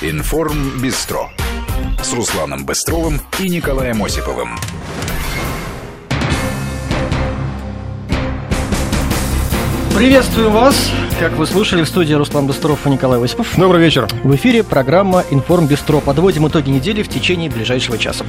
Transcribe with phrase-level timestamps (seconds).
[0.00, 1.28] Информ Бистро
[2.00, 4.50] с Русланом Быстровым и Николаем Осиповым.
[9.96, 10.92] Приветствую вас.
[11.18, 13.48] Как вы слушали, в студии Руслан Быстров и Николай Осипов.
[13.56, 14.06] Добрый вечер.
[14.22, 16.00] В эфире программа «Информ Бистро».
[16.00, 18.24] Подводим итоги недели в течение ближайшего часа.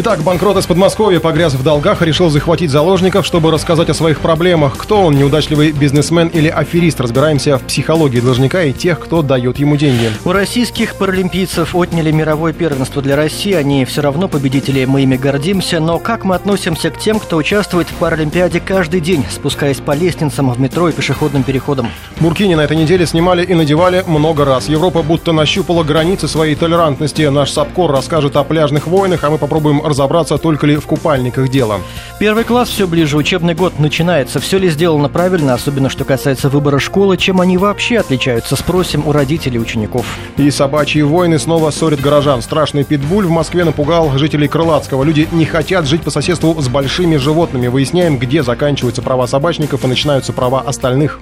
[0.00, 4.76] Итак, банкрот из Подмосковья погряз в долгах решил захватить заложников, чтобы рассказать о своих проблемах.
[4.76, 7.00] Кто он, неудачливый бизнесмен или аферист?
[7.00, 10.12] Разбираемся в психологии должника и тех, кто дает ему деньги.
[10.24, 13.52] У российских паралимпийцев отняли мировое первенство для России.
[13.54, 15.80] Они все равно победители, мы ими гордимся.
[15.80, 20.52] Но как мы относимся к тем, кто участвует в Паралимпиаде каждый день, спускаясь по лестницам
[20.52, 21.90] в метро и пешеходным переходам?
[22.20, 24.68] Буркини на этой неделе снимали и надевали много раз.
[24.68, 27.22] Европа будто нащупала границы своей толерантности.
[27.22, 31.80] Наш Сапкор расскажет о пляжных войнах, а мы попробуем разобраться, только ли в купальниках дело.
[32.18, 34.40] Первый класс все ближе, учебный год начинается.
[34.40, 39.12] Все ли сделано правильно, особенно что касается выбора школы, чем они вообще отличаются, спросим у
[39.12, 40.06] родителей учеников.
[40.36, 42.42] И собачьи войны снова ссорят горожан.
[42.42, 45.04] Страшный питбуль в Москве напугал жителей Крылатского.
[45.04, 47.68] Люди не хотят жить по соседству с большими животными.
[47.68, 51.20] Выясняем, где заканчиваются права собачников и начинаются права остальных.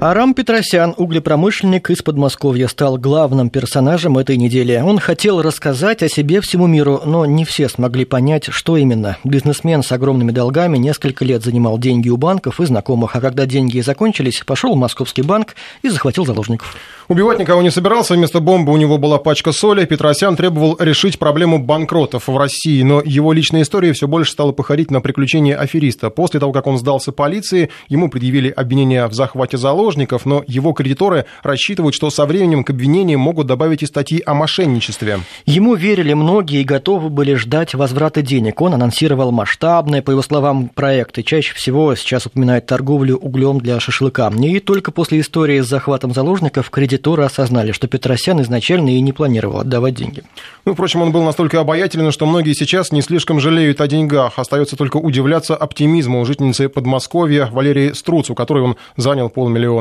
[0.00, 4.80] Арам Петросян, углепромышленник из Подмосковья, стал главным персонажем этой недели.
[4.80, 9.16] Он хотел рассказать о себе всему миру, но не все смогли понять, что именно.
[9.24, 13.80] Бизнесмен с огромными долгами несколько лет занимал деньги у банков и знакомых, а когда деньги
[13.80, 16.76] закончились, пошел в московский банк и захватил заложников.
[17.08, 19.86] Убивать никого не собирался, вместо бомбы у него была пачка соли.
[19.86, 24.90] Петросян требовал решить проблему банкротов в России, но его личная история все больше стала походить
[24.90, 26.10] на приключения афериста.
[26.10, 29.56] После того, как он сдался полиции, ему предъявили обвинения в захвате
[29.88, 34.34] заложников, но его кредиторы рассчитывают, что со временем к обвинениям могут добавить и статьи о
[34.34, 35.20] мошенничестве.
[35.46, 38.60] Ему верили многие и готовы были ждать возврата денег.
[38.60, 41.22] Он анонсировал масштабные, по его словам, проекты.
[41.22, 44.30] Чаще всего сейчас упоминает торговлю углем для шашлыка.
[44.38, 49.12] И только после истории с захватом заложников кредит кредиторы осознали, что Петросян изначально и не
[49.12, 50.22] планировал отдавать деньги.
[50.64, 54.38] Ну, впрочем, он был настолько обаятелен, что многие сейчас не слишком жалеют о деньгах.
[54.38, 59.77] Остается только удивляться оптимизму жительницы Подмосковья Валерии Струц, у которой он занял полмиллиона.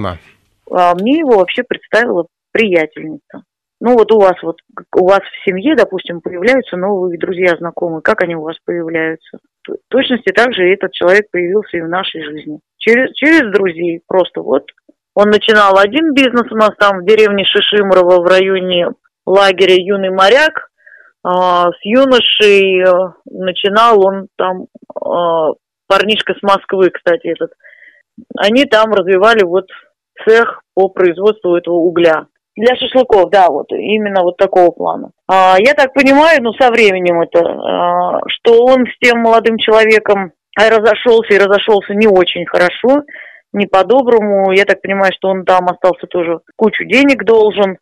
[0.72, 3.44] А мне его вообще представила приятельница.
[3.80, 4.58] Ну вот у вас вот
[4.96, 8.02] у вас в семье, допустим, появляются новые друзья, знакомые.
[8.02, 9.38] Как они у вас появляются?
[9.90, 12.60] Точности так же этот человек появился и в нашей жизни.
[12.78, 14.64] Через, через друзей просто вот
[15.14, 18.90] он начинал один бизнес у нас там в деревне Шишимрово в районе
[19.26, 20.70] лагеря «Юный моряк».
[21.24, 25.54] А, с юношей э, начинал он там, а,
[25.88, 27.52] парнишка с Москвы, кстати, этот.
[28.38, 29.66] Они там развивали вот
[30.26, 32.28] цех по производству этого угля.
[32.56, 35.12] Для шашлыков, да, вот именно вот такого плана.
[35.28, 37.40] А, я так понимаю, ну, со временем это,
[38.28, 43.04] что он с тем молодым человеком разошелся и разошелся не очень хорошо
[43.54, 44.52] не по-доброму.
[44.52, 47.78] Я так понимаю, что он там остался тоже кучу денег должен.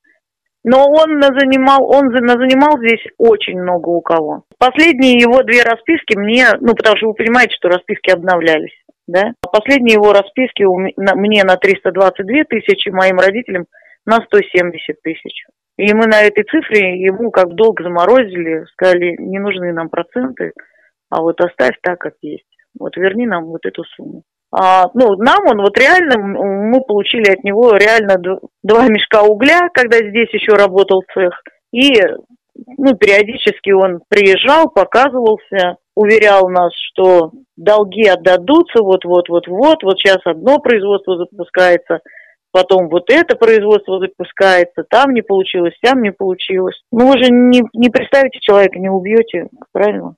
[0.64, 4.46] Но он занимал, он занимал здесь очень много у кого.
[4.58, 8.74] Последние его две расписки мне, ну, потому что вы понимаете, что расписки обновлялись,
[9.08, 9.34] да?
[9.52, 13.66] Последние его расписки у, мне на 322 тысячи, моим родителям
[14.06, 15.46] на 170 тысяч.
[15.78, 20.54] И мы на этой цифре ему как долг заморозили, сказали, не нужны нам проценты,
[21.10, 22.46] а вот оставь так, как есть.
[22.80, 24.24] Вот верни нам вот эту сумму.
[24.52, 28.18] А, ну, нам он вот реально, мы получили от него реально
[28.64, 31.42] два мешка угля, когда здесь еще работал цех.
[31.74, 31.92] И,
[32.56, 41.18] ну, периодически он приезжал, показывался, уверял нас, что долги отдадутся, вот-вот-вот-вот, вот сейчас одно производство
[41.18, 42.00] запускается,
[42.52, 46.80] потом вот это производство запускается, там не получилось, там не получилось.
[46.92, 50.16] Ну, вы же не, не представите человека, не убьете, правильно?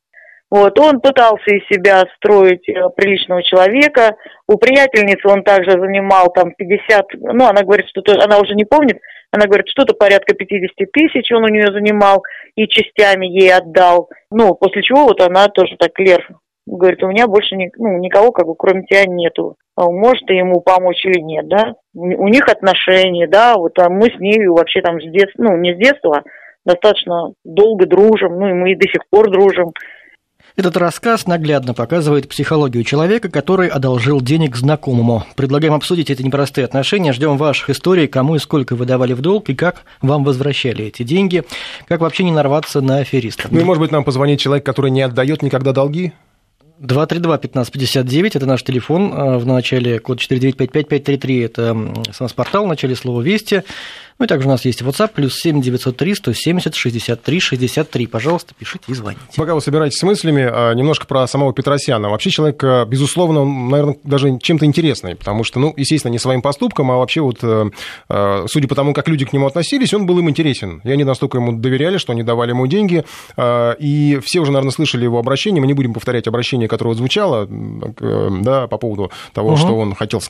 [0.49, 4.15] Вот, он пытался из себя строить э, приличного человека.
[4.47, 8.97] У приятельницы он также занимал там 50, ну, она говорит, что она уже не помнит,
[9.31, 12.23] она говорит, что-то порядка 50 тысяч он у нее занимал
[12.55, 14.09] и частями ей отдал.
[14.31, 16.27] Ну, после чего вот она тоже так, Лер,
[16.65, 19.55] говорит, у меня больше ни, ну, никого, как бы, кроме тебя нету.
[19.75, 21.75] А может ты ему помочь или нет, да?
[21.93, 25.75] У них отношения, да, вот а мы с ней вообще там с детства, ну, не
[25.75, 26.23] с детства, а
[26.65, 29.71] достаточно долго дружим, ну, и мы и до сих пор дружим.
[30.57, 35.23] Этот рассказ наглядно показывает психологию человека, который одолжил денег знакомому.
[35.35, 37.13] Предлагаем обсудить эти непростые отношения.
[37.13, 41.03] Ждем ваших историй, кому и сколько вы давали в долг, и как вам возвращали эти
[41.03, 41.43] деньги,
[41.87, 43.51] как вообще не нарваться на аферистов.
[43.51, 46.13] Ну и, может быть, нам позвонит человек, который не отдает никогда долги?
[46.79, 51.77] 232-1559, это наш телефон, а, в начале код 4955533, это
[52.11, 53.63] СМС-портал, в начале слова «Вести».
[54.19, 58.07] Ну и также у нас есть WhatsApp, плюс 7 903 170 63 63.
[58.07, 59.21] Пожалуйста, пишите и звоните.
[59.35, 62.09] Пока вы собираетесь с мыслями, а, немножко про самого Петросяна.
[62.09, 66.41] Вообще человек, а, безусловно, он, наверное, даже чем-то интересный, потому что, ну, естественно, не своим
[66.41, 67.69] поступком, а вообще вот, э,
[68.09, 70.81] э, судя по тому, как люди к нему относились, он был им интересен.
[70.83, 73.05] И они настолько ему доверяли, что они давали ему деньги.
[73.35, 75.61] А, и все уже, наверное, слышали его обращение.
[75.61, 79.57] Мы не будем повторять обращение, которое звучало, да, по поводу того, угу.
[79.57, 80.23] что он хотел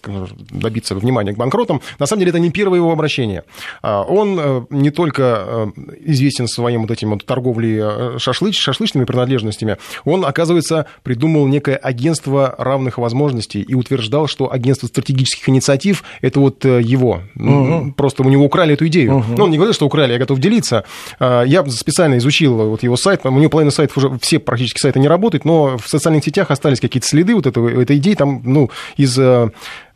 [0.51, 1.81] добиться внимания к банкротам.
[1.99, 3.43] На самом деле, это не первое его обращение.
[3.81, 5.71] Он не только
[6.01, 12.97] известен своим вот этим вот торговлей шашлыч, шашлычными принадлежностями, он, оказывается, придумал некое агентство равных
[12.97, 17.21] возможностей и утверждал, что агентство стратегических инициатив– это вот его.
[17.35, 17.93] Угу.
[17.95, 19.17] Просто у него украли эту идею.
[19.17, 19.25] Угу.
[19.37, 20.83] Ну, он не говорил, что украли, я готов делиться.
[21.19, 25.07] Я специально изучил вот его сайт, у него половина сайтов уже, все практически сайты не
[25.07, 29.19] работают, но в социальных сетях остались какие-то следы вот этого, этой идеи, там, ну, из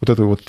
[0.01, 0.41] вот это вот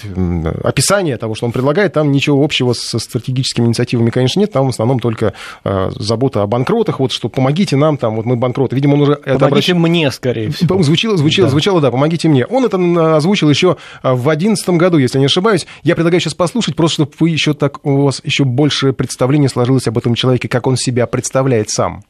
[0.65, 4.71] описание того, что он предлагает, там ничего общего со стратегическими инициативами, конечно, нет, там в
[4.71, 5.35] основном только
[5.65, 8.75] э, забота о банкротах, вот что помогите нам, там, вот мы банкроты.
[8.75, 9.69] Видимо, он уже помогите это обращ...
[9.69, 10.83] мне, скорее всего.
[10.83, 11.51] Звучало, звучало, да.
[11.51, 12.47] звучало, да, помогите мне.
[12.47, 15.67] Он это озвучил еще а, в 2011 году, если не ошибаюсь.
[15.83, 19.87] Я предлагаю сейчас послушать, просто чтобы вы еще так, у вас еще больше представление сложилось
[19.87, 22.05] об этом человеке, как он себя представляет сам.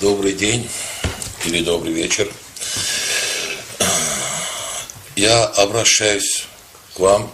[0.00, 0.66] Добрый день
[1.46, 2.26] или добрый вечер.
[5.14, 6.46] Я обращаюсь
[6.94, 7.32] к вам,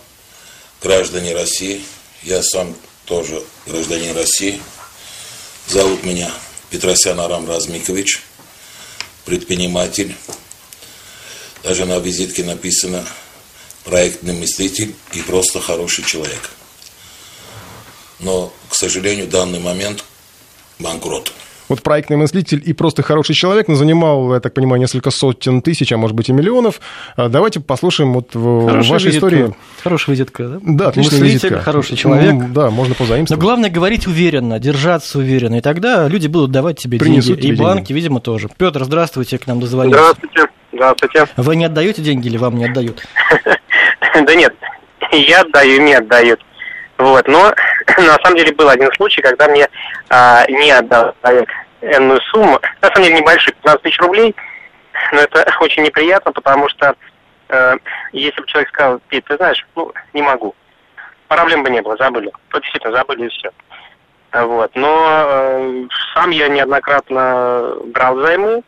[0.83, 1.85] граждане России.
[2.23, 4.61] Я сам тоже гражданин России.
[5.69, 6.31] Зовут меня
[6.71, 8.23] Петросян Арам Размикович,
[9.25, 10.15] предприниматель.
[11.63, 13.07] Даже на визитке написано
[13.85, 16.51] проектный мыслитель и просто хороший человек.
[18.19, 20.05] Но, к сожалению, в данный момент
[20.79, 21.33] банкрот
[21.69, 25.93] вот проектный мыслитель и просто хороший человек, но занимал, я так понимаю, несколько сотен тысяч,
[25.93, 26.81] а может быть и миллионов.
[27.17, 29.55] А давайте послушаем вот в вашей истории.
[29.83, 30.59] Хорошая визитка, да?
[30.63, 31.61] Да, отличная мыслитель, визитка.
[31.61, 32.33] хороший человек.
[32.35, 33.41] Ну, да, можно позаимствовать.
[33.41, 37.57] Но главное говорить уверенно, держаться уверенно, и тогда люди будут давать тебе Принесут деньги.
[37.57, 37.93] И банки, деньги.
[37.95, 38.49] видимо, тоже.
[38.57, 39.97] Петр, здравствуйте, к нам дозвонились.
[39.99, 40.47] Здравствуйте.
[40.73, 41.27] Здравствуйте.
[41.37, 43.03] Вы не отдаете деньги или вам не отдают?
[44.15, 44.55] Да нет,
[45.13, 46.41] я отдаю, не отдают.
[46.99, 47.55] Вот, но
[47.99, 49.69] на самом деле был один случай, когда мне
[50.09, 51.49] а, не отдал человек
[51.83, 54.35] энную сумму, на самом деле небольшую, 15 тысяч рублей,
[55.13, 56.95] но это очень неприятно, потому что
[57.49, 57.77] э,
[58.13, 60.55] если бы человек сказал, Петь, ты знаешь, ну, не могу,
[61.29, 62.33] проблем бы не было, забыли.
[62.53, 63.51] Вот действительно, забыли и все.
[64.33, 64.71] Вот.
[64.75, 65.85] Но э,
[66.15, 68.63] сам я неоднократно брал займы,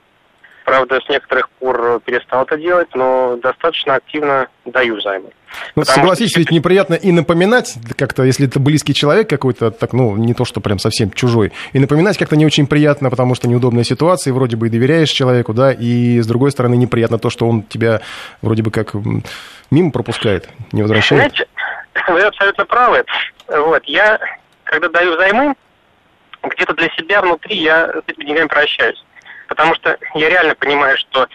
[0.69, 5.31] Правда, с некоторых пор перестал это делать, но достаточно активно даю займы.
[5.75, 6.41] Ну, согласитесь, что...
[6.41, 10.61] ведь неприятно и напоминать как-то, если это близкий человек какой-то, так, ну, не то, что
[10.61, 14.57] прям совсем чужой, и напоминать как-то не очень приятно, потому что неудобная ситуация, и вроде
[14.57, 18.03] бы и доверяешь человеку, да, и с другой стороны неприятно то, что он тебя
[18.43, 18.93] вроде бы как
[19.71, 21.33] мимо пропускает, не возвращает.
[21.33, 21.47] Знаете,
[22.13, 23.07] вы абсолютно правы.
[23.49, 24.21] Вот, я,
[24.65, 25.55] когда даю займы,
[26.43, 29.03] где-то для себя внутри я с этими деньгами прощаюсь.
[29.59, 31.27] Потому что я реально понимаю, что,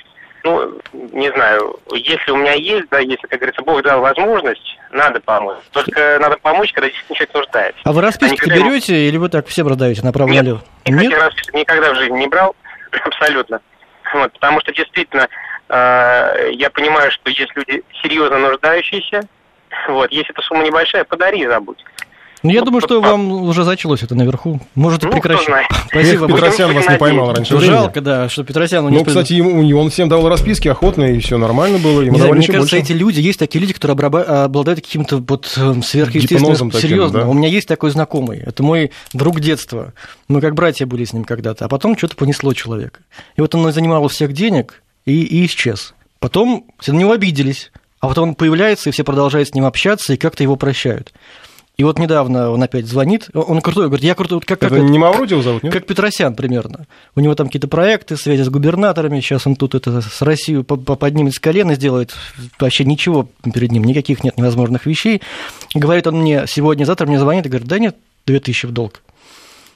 [0.45, 5.19] ну, не знаю, если у меня есть, да, если, как говорится, Бог дал возможность, надо
[5.19, 5.57] помочь.
[5.71, 7.81] Только надо помочь, когда действительно человек нуждается.
[7.83, 9.09] А вы расписки а берете ему...
[9.09, 10.63] или вы так всем раздаете направо-налево?
[10.85, 11.11] Нет, Нет?
[11.11, 12.55] Я расписки никогда в жизни не брал,
[13.03, 13.59] абсолютно.
[14.13, 15.27] Вот, потому что действительно
[15.67, 19.27] э, я понимаю, что есть люди серьезно нуждающиеся,
[19.89, 21.83] вот, если эта сумма небольшая, подари, забудь.
[22.43, 24.59] Ну, я думаю, что вам уже зачалось это наверху.
[24.75, 25.65] Можете ну, прекращать.
[25.87, 26.27] Спасибо.
[26.27, 27.57] Петросян вас не поймал раньше.
[27.57, 28.85] Жалко, да, что Петросян...
[28.85, 32.01] Ну, кстати, ему, он всем давал расписки охотно, и все нормально было.
[32.01, 32.77] Ему не знаю, мне кажется, больше.
[32.77, 36.71] эти люди, есть такие люди, которые обладают каким-то вот эм, сверхъестественным...
[36.73, 37.21] Серьезно.
[37.21, 37.27] Да?
[37.27, 38.39] У меня есть такой знакомый.
[38.39, 39.93] Это мой друг детства.
[40.27, 41.65] Мы как братья были с ним когда-то.
[41.65, 42.99] А потом что-то понесло человека.
[43.37, 45.93] И вот он занимал у всех денег и, и исчез.
[46.19, 47.71] Потом все на него обиделись.
[48.01, 51.13] А потом он появляется, и все продолжают с ним общаться, и как-то его прощают.
[51.75, 54.99] И вот недавно он опять звонит, он крутой, говорит, я крутой, как, как это, не
[54.99, 55.73] Мавродиев зовут, нет?
[55.73, 56.85] Как Петросян примерно.
[57.15, 61.33] У него там какие-то проекты, связи с губернаторами, сейчас он тут это с Россией поднимет
[61.33, 62.13] с колена, сделает
[62.59, 65.23] вообще ничего перед ним, никаких нет невозможных вещей.
[65.73, 67.95] Говорит он мне сегодня, завтра мне звонит и говорит, да нет,
[68.27, 69.01] 2000 в долг.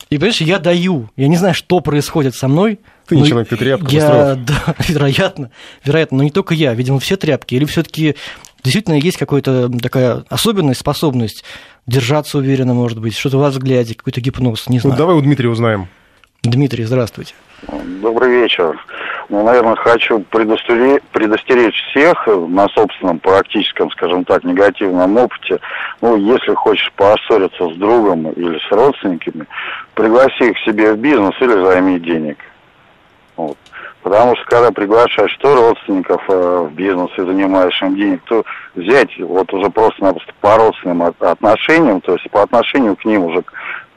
[0.10, 2.80] И, понимаешь, я даю, я не знаю, что происходит со мной.
[3.08, 5.52] Ты не человек, ты тряпка, я, Да, вероятно,
[5.84, 7.56] вероятно, но не только я, видимо, все тряпки.
[7.56, 8.16] Или все таки
[8.64, 11.44] действительно есть какая-то такая особенность, способность
[11.88, 14.94] держаться уверенно, может быть, что-то во взгляде, какой-то гипноз, не знаю.
[14.94, 15.88] Ну, давай у Дмитрия узнаем.
[16.44, 17.34] Дмитрий, здравствуйте.
[18.02, 18.78] Добрый вечер.
[19.30, 25.60] Ну, наверное, хочу предостеречь, предостеречь всех на собственном практическом, скажем так, негативном опыте.
[26.00, 29.46] Ну, если хочешь поссориться с другом или с родственниками,
[29.96, 32.38] пригласи их себе в бизнес или займи денег.
[33.36, 33.58] Вот.
[34.02, 39.10] Потому что когда приглашаешь что родственников э, в бизнес и занимаешь им денег, то взять
[39.20, 43.44] вот уже просто-напросто по родственным отношениям, то есть по отношению к ним уже,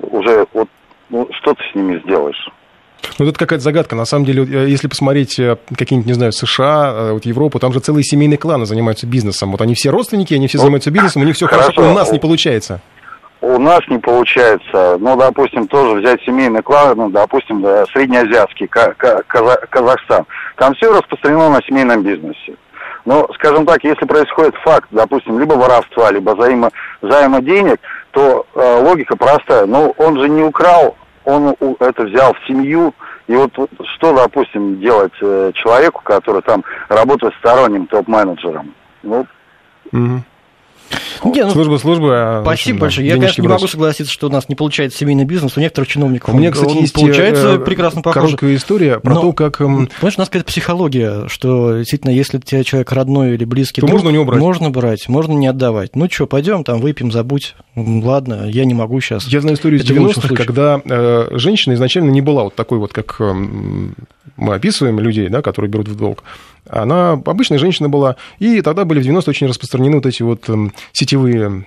[0.00, 0.68] уже вот
[1.10, 2.50] ну, что ты с ними сделаешь?
[3.18, 3.96] Ну, это какая-то загадка.
[3.96, 7.72] На самом деле, э, если посмотреть э, какие-нибудь, не знаю, США, э, вот Европу, там
[7.72, 9.52] же целые семейные кланы занимаются бизнесом.
[9.52, 11.90] Вот они все родственники, они все ну, занимаются бизнесом, у них все хорошо, хорошо.
[11.90, 12.80] у нас не получается.
[13.42, 14.98] У нас не получается.
[15.00, 20.26] Ну, допустим, тоже взять семейный клан, ну, допустим, да, среднеазиатский, Казахстан.
[20.56, 22.54] Там все распространено на семейном бизнесе.
[23.06, 27.80] Но, скажем так, если происходит факт, допустим, либо воровства, либо займа, займа денег,
[28.10, 29.64] то э, логика простая.
[29.64, 32.94] Ну, он же не украл он это взял в семью,
[33.26, 33.52] и вот
[33.94, 38.74] что, допустим, делать э, человеку, который там работает сторонним топ-менеджером?
[39.02, 39.26] Ну,
[39.92, 40.22] угу.
[41.24, 42.08] Не, ну, служба, служба.
[42.12, 43.08] А, спасибо общем, большое.
[43.08, 45.56] Я, конечно, не могу согласиться, что у нас не получается семейный бизнес.
[45.56, 48.26] У некоторых чиновников у меня, кстати, есть получается э, прекрасно похоже.
[48.26, 49.58] Короткая история про Но, то, как...
[49.58, 53.98] Понимаешь, у нас какая-то психология, что действительно, если тебе человек родной или близкий, то друг,
[53.98, 54.40] можно у него брать.
[54.40, 55.94] Можно брать, можно не отдавать.
[55.94, 57.54] Ну что, пойдем там выпьем, забудь.
[57.76, 59.26] Ладно, я не могу сейчас.
[59.28, 63.16] Я знаю историю из 90-х, когда э, женщина изначально не была вот такой вот, как
[63.20, 66.24] э, мы описываем людей, да, которые берут в долг.
[66.68, 70.72] Она обычная женщина была, и тогда были в 90 очень распространены вот эти вот эм,
[70.92, 71.64] сетевые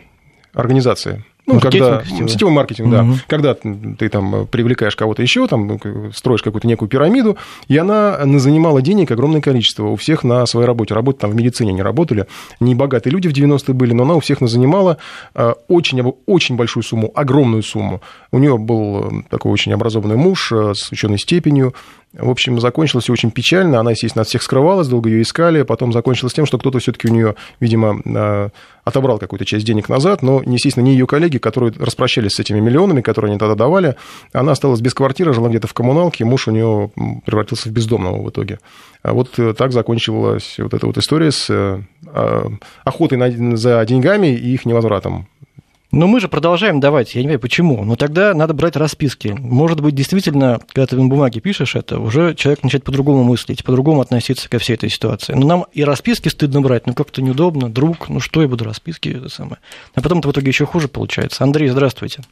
[0.53, 1.23] организации.
[1.45, 2.95] Ну, маркетинг, когда, сетевой маркетинг, угу.
[2.95, 3.05] да.
[3.27, 5.79] Когда ты там привлекаешь кого-то еще, там
[6.13, 10.93] строишь какую-то некую пирамиду, и она занимала денег огромное количество у всех на своей работе.
[10.93, 12.27] Работы там в медицине не работали,
[12.61, 14.97] не богатые люди в 90-е были, но она у всех занимала
[15.35, 18.01] э, очень, очень большую сумму, огромную сумму.
[18.31, 21.73] У нее был э, такой очень образованный муж э, с ученой степенью,
[22.13, 23.79] в общем, закончилось все очень печально.
[23.79, 25.63] Она, естественно, от всех скрывалась, долго ее искали.
[25.63, 28.49] Потом закончилось тем, что кто-то все-таки у нее, видимо, а,
[28.83, 30.21] отобрал какую-то часть денег назад.
[30.21, 33.95] Но, естественно, не ее коллеги, которые распрощались с этими миллионами, которые они тогда давали.
[34.31, 36.23] Она осталась без квартиры, жила где-то в коммуналке.
[36.23, 36.91] Муж у нее
[37.25, 38.59] превратился в бездомного в итоге.
[39.01, 42.47] А вот э, так закончилась вот эта вот история с э, а,
[42.83, 45.27] охотой за деньгами и их невозвратом.
[45.95, 49.35] Но мы же продолжаем давать, я не знаю почему, но тогда надо брать расписки.
[49.39, 54.01] Может быть, действительно, когда ты на бумаге пишешь это, уже человек начинает по-другому мыслить, по-другому
[54.01, 55.33] относиться ко всей этой ситуации.
[55.33, 59.09] Но нам и расписки стыдно брать, ну как-то неудобно, друг, ну что я буду расписки,
[59.15, 59.57] это самое.
[59.93, 61.43] А потом-то в итоге еще хуже получается.
[61.43, 62.23] Андрей, здравствуйте.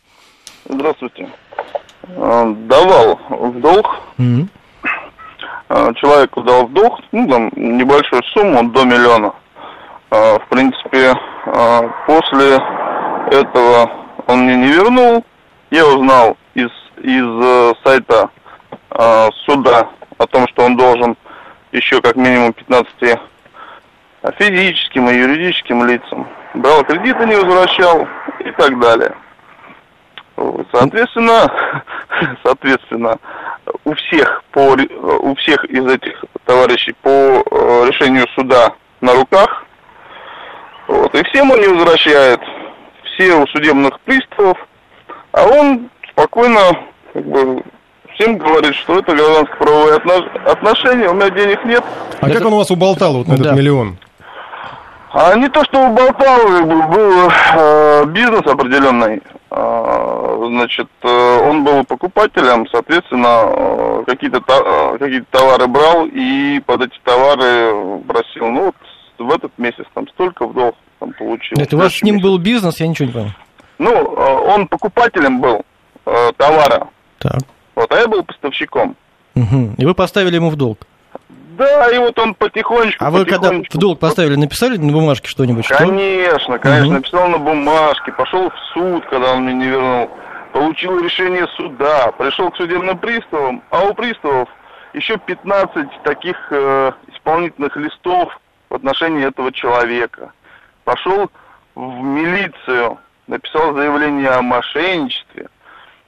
[0.68, 1.30] Здравствуйте.
[2.18, 3.86] А, давал в долг.
[4.18, 4.48] Mm-hmm.
[5.98, 9.34] Человеку дал в долг, ну, там, небольшую сумму, до миллиона.
[10.10, 11.14] А, в принципе,
[12.08, 12.60] после
[13.30, 13.92] этого
[14.28, 15.26] он мне не вернул.
[15.70, 18.30] Я узнал из, из э, сайта
[18.92, 21.18] э, суда о том, что он должен
[21.72, 23.20] еще как минимум 15
[24.38, 26.28] физическим и юридическим лицам.
[26.54, 28.08] Брал кредиты, не возвращал
[28.40, 29.16] и так далее.
[30.72, 31.52] Соответственно,
[32.44, 33.18] соответственно,
[33.86, 34.76] у всех по
[35.22, 39.66] у всех из этих товарищей по э, решению суда на руках.
[40.88, 42.42] Вот, и всем он не возвращает
[43.22, 44.58] все у судебных приставов,
[45.32, 46.60] а он спокойно
[47.14, 47.64] как бы,
[48.16, 49.96] всем говорит, что это гражданско-правовые
[50.46, 51.84] отношения, у меня денег нет.
[52.20, 52.38] А это...
[52.38, 53.54] как он у вас уболтал вот на этот да.
[53.54, 53.98] миллион?
[55.14, 59.22] А не то, что уболтал, как бы, был э, бизнес определенный.
[59.52, 66.84] Э, значит, э, он был покупателем, соответственно, э, какие-то э, какие товары брал и под
[66.84, 68.48] эти товары просил.
[68.48, 68.76] Ну вот
[69.22, 71.58] в этот месяц там столько в долг там получил.
[71.60, 72.28] Это у вас с ним месяц.
[72.28, 73.32] был бизнес, я ничего не понял.
[73.78, 75.66] Ну, э, он покупателем был
[76.06, 76.90] э, товара.
[77.20, 77.42] Так.
[77.76, 78.96] Вот, а я был поставщиком.
[79.36, 79.76] Угу.
[79.78, 80.80] И вы поставили ему в долг?
[81.58, 83.04] Да, и вот он потихонечку.
[83.04, 85.68] А вы когда в долг поставили, написали на бумажке что-нибудь?
[85.68, 86.94] Конечно, конечно, угу.
[86.94, 90.10] написал на бумажке, пошел в суд, когда он мне не вернул,
[90.54, 94.50] получил решение суда, пришел к судебным приставам, а у приставов
[94.94, 98.40] еще 15 таких э, исполнительных листов
[98.72, 100.32] в отношении этого человека.
[100.86, 101.30] Пошел
[101.76, 102.98] в милицию,
[103.28, 105.48] написал заявление о мошенничестве.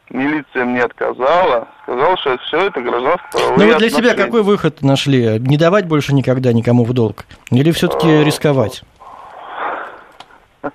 [0.09, 4.13] Милиция мне отказала, сказал, что все это гражданское правовые Ну вы для отношения.
[4.13, 5.39] себя какой выход нашли?
[5.39, 7.25] Не давать больше никогда никому в долг?
[7.51, 8.23] Или все-таки а...
[8.23, 8.83] рисковать?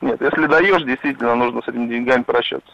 [0.00, 2.70] Нет, если даешь, действительно нужно с этими деньгами прощаться.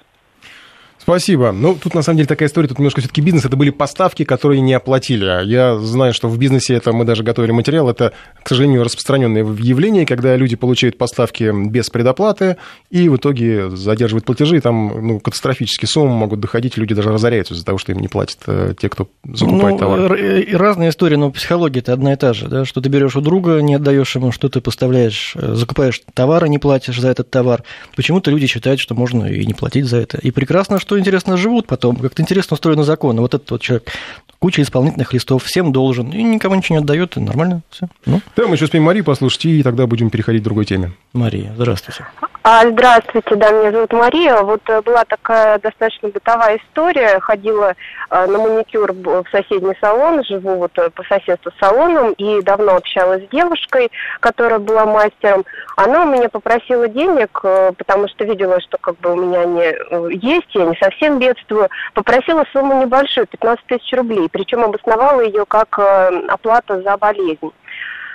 [1.00, 1.50] Спасибо.
[1.50, 4.60] Ну, тут на самом деле такая история, тут немножко все-таки бизнес, это были поставки, которые
[4.60, 5.46] не оплатили.
[5.46, 10.04] Я знаю, что в бизнесе это мы даже готовили материал, это, к сожалению, распространенное явление,
[10.04, 12.58] когда люди получают поставки без предоплаты
[12.90, 17.54] и в итоге задерживают платежи, и там ну, катастрофические суммы могут доходить, люди даже разоряются
[17.54, 20.14] из-за того, что им не платят э, те, кто закупает ну, товар.
[20.14, 23.22] И разные истории, но психология это одна и та же, да, что ты берешь у
[23.22, 27.64] друга, не отдаешь ему, что ты поставляешь, э, закупаешь товары, не платишь за этот товар.
[27.96, 30.18] Почему-то люди считают, что можно и не платить за это.
[30.18, 33.20] И прекрасно, что что интересно живут потом, как-то интересно устроены законы.
[33.20, 33.92] Вот этот вот человек,
[34.40, 37.86] куча исполнительных листов, всем должен, и никому ничего не отдает, и нормально все.
[38.06, 38.20] Ну.
[38.34, 40.90] Да, мы еще успеем Марию послушать, и тогда будем переходить к другой теме.
[41.12, 42.06] Мария, здравствуйте.
[42.42, 44.40] А, здравствуйте, да, меня зовут Мария.
[44.40, 47.20] Вот э, была такая достаточно бытовая история.
[47.20, 47.74] Ходила
[48.08, 52.76] э, на маникюр в соседний салон, живу вот э, по соседству с салоном, и давно
[52.76, 55.44] общалась с девушкой, которая была мастером.
[55.76, 60.48] Она у меня попросила денег, потому что видела, что как бы у меня они есть,
[60.54, 61.68] я не совсем бедствую.
[61.92, 67.52] Попросила сумму небольшую, 15 тысяч рублей, причем обосновала ее как оплата за болезнь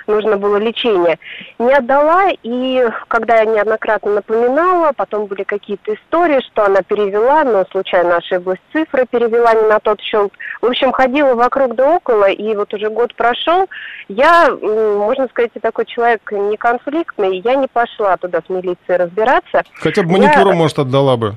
[0.06, 1.18] нужно было лечение.
[1.58, 7.64] Не отдала, и когда я неоднократно напоминала, потом были какие-то истории, что она перевела, но
[7.70, 10.32] случайно ошиблась цифры, перевела не на тот счет.
[10.60, 13.68] В общем, ходила вокруг да около, и вот уже год прошел.
[14.08, 19.62] Я, можно сказать, такой человек не конфликтный, я не пошла туда с милицией разбираться.
[19.74, 20.56] Хотя бы маникюру, я...
[20.56, 21.36] может, отдала бы.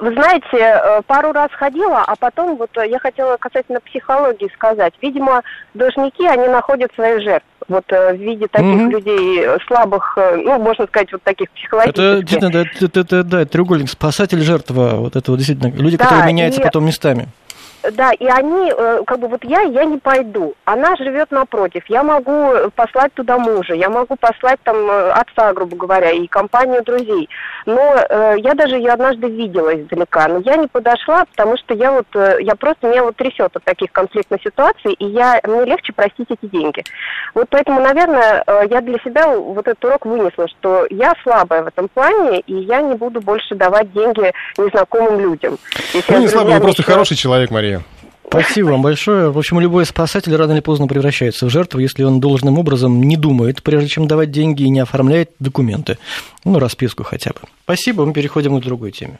[0.00, 4.94] Вы знаете, э, пару раз ходила, а потом вот э, я хотела касательно психологии сказать.
[5.00, 5.42] Видимо,
[5.74, 7.46] должники, они находят своих жертв.
[7.68, 8.90] Вот э, в виде таких mm-hmm.
[8.90, 12.02] людей слабых, ну, можно сказать, вот таких психологических.
[12.02, 16.26] Это действительно, да, это, это, да, треугольник спасатель-жертва, вот это вот действительно, люди, да, которые
[16.26, 16.64] меняются и...
[16.64, 17.28] потом местами.
[17.82, 20.54] Да, и они, э, как бы вот я, я не пойду.
[20.64, 21.84] Она живет напротив.
[21.88, 26.82] Я могу послать туда мужа, я могу послать там э, отца, грубо говоря, и компанию
[26.82, 27.28] друзей.
[27.66, 30.26] Но э, я даже ее однажды видела издалека.
[30.28, 33.62] Но я не подошла, потому что я вот, э, я просто, меня вот трясет от
[33.62, 36.82] таких конфликтных ситуаций, и я, мне легче простить эти деньги.
[37.34, 41.88] Вот поэтому, наверное, я для себя вот этот урок вынесла, что я слабая в этом
[41.88, 45.58] плане, и я не буду больше давать деньги незнакомым людям.
[45.92, 47.77] Если ну, не слабая, вы просто хороший человек, Мария.
[48.28, 49.30] Спасибо вам большое.
[49.30, 53.16] В общем, любой спасатель рано или поздно превращается в жертву, если он должным образом не
[53.16, 55.98] думает, прежде чем давать деньги, и не оформляет документы.
[56.44, 57.40] Ну, расписку хотя бы.
[57.64, 59.18] Спасибо, мы переходим к другой теме.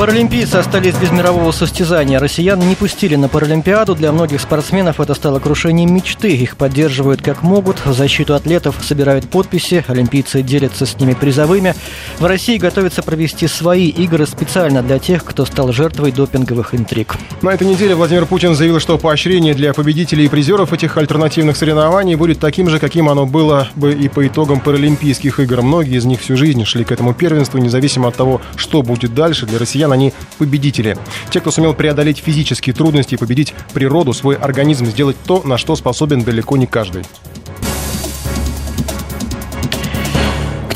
[0.00, 2.18] Паралимпийцы остались без мирового состязания.
[2.18, 3.94] Россиян не пустили на Паралимпиаду.
[3.94, 6.30] Для многих спортсменов это стало крушением мечты.
[6.30, 7.84] Их поддерживают как могут.
[7.84, 9.84] В защиту атлетов собирают подписи.
[9.86, 11.74] Олимпийцы делятся с ними призовыми.
[12.18, 17.16] В России готовятся провести свои игры специально для тех, кто стал жертвой допинговых интриг.
[17.42, 22.14] На этой неделе Владимир Путин заявил, что поощрение для победителей и призеров этих альтернативных соревнований
[22.14, 25.60] будет таким же, каким оно было бы и по итогам Паралимпийских игр.
[25.60, 29.44] Многие из них всю жизнь шли к этому первенству, независимо от того, что будет дальше.
[29.44, 30.96] Для россиян россиян они победители.
[31.30, 35.76] Те, кто сумел преодолеть физические трудности и победить природу, свой организм, сделать то, на что
[35.76, 37.04] способен далеко не каждый.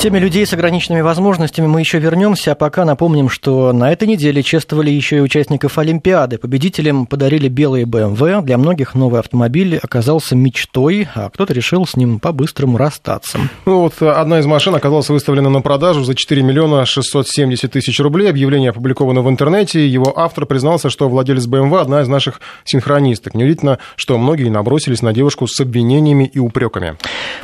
[0.05, 4.43] Теме людей с ограниченными возможностями мы еще вернемся, а пока напомним, что на этой неделе
[4.43, 6.37] чествовали еще и участников Олимпиады.
[6.37, 8.43] Победителям подарили белые BMW.
[8.43, 13.39] Для многих новый автомобиль оказался мечтой, а кто-то решил с ним по-быстрому расстаться.
[13.65, 18.29] Ну вот одна из машин оказалась выставлена на продажу за 4 миллиона 670 тысяч рублей.
[18.29, 19.89] Объявление опубликовано в интернете.
[19.89, 23.33] Его автор признался, что владелец BMW одна из наших синхронисток.
[23.33, 26.99] Неудивительно, что многие набросились на девушку с обвинениями и упреками.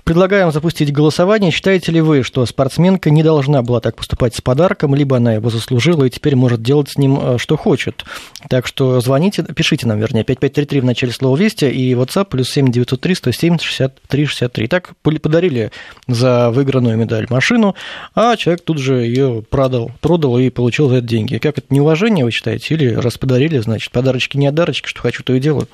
[0.05, 1.51] Предлагаем запустить голосование.
[1.51, 5.51] Считаете ли вы, что спортсменка не должна была так поступать с подарком, либо она его
[5.51, 8.05] заслужила и теперь может делать с ним, э, что хочет.
[8.49, 13.15] Так что звоните, пишите нам, вернее, 5533 в начале слова «Вести» и WhatsApp плюс 7903
[13.15, 14.69] 107 63 63.
[14.69, 15.73] Так подарили
[16.07, 17.75] за выигранную медаль машину,
[18.15, 21.39] а человек тут же ее продал, продал и получил за это деньги.
[21.39, 22.75] Как это неуважение, вы считаете?
[22.75, 25.69] Или раз подарили, значит, подарочки не одарочки, что хочу, то и делаю.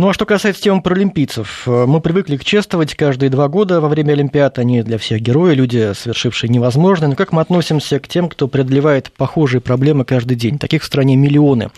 [0.00, 3.88] Ну а что касается темы паралимпийцев, э, мы привыкли к чествовать каждые два года во
[3.88, 4.60] время Олимпиад.
[4.60, 7.08] Они для всех герои, люди, совершившие невозможное.
[7.08, 10.60] Но как мы относимся к тем, кто преодолевает похожие проблемы каждый день?
[10.60, 11.70] Таких в стране миллионы.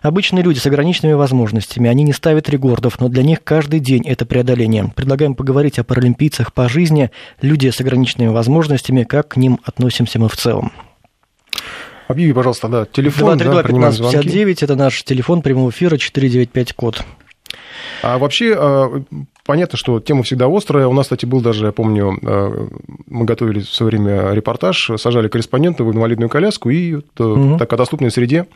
[0.00, 4.26] Обычные люди с ограниченными возможностями, они не ставят рекордов, но для них каждый день это
[4.26, 4.92] преодоление.
[4.94, 7.10] Предлагаем поговорить о паралимпийцах по жизни,
[7.42, 10.70] люди с ограниченными возможностями, как к ним относимся мы в целом.
[12.06, 17.04] Объяви, пожалуйста, да, телефон, 232 да, 1559, это наш телефон прямого эфира, 495 код.
[18.02, 19.02] А вообще, а,
[19.44, 20.86] понятно, что тема всегда острая.
[20.86, 22.68] У нас, кстати, был даже, я помню, а,
[23.06, 27.56] мы готовили в свое время репортаж, сажали корреспондента в инвалидную коляску, и угу.
[27.58, 28.46] так, о доступной среде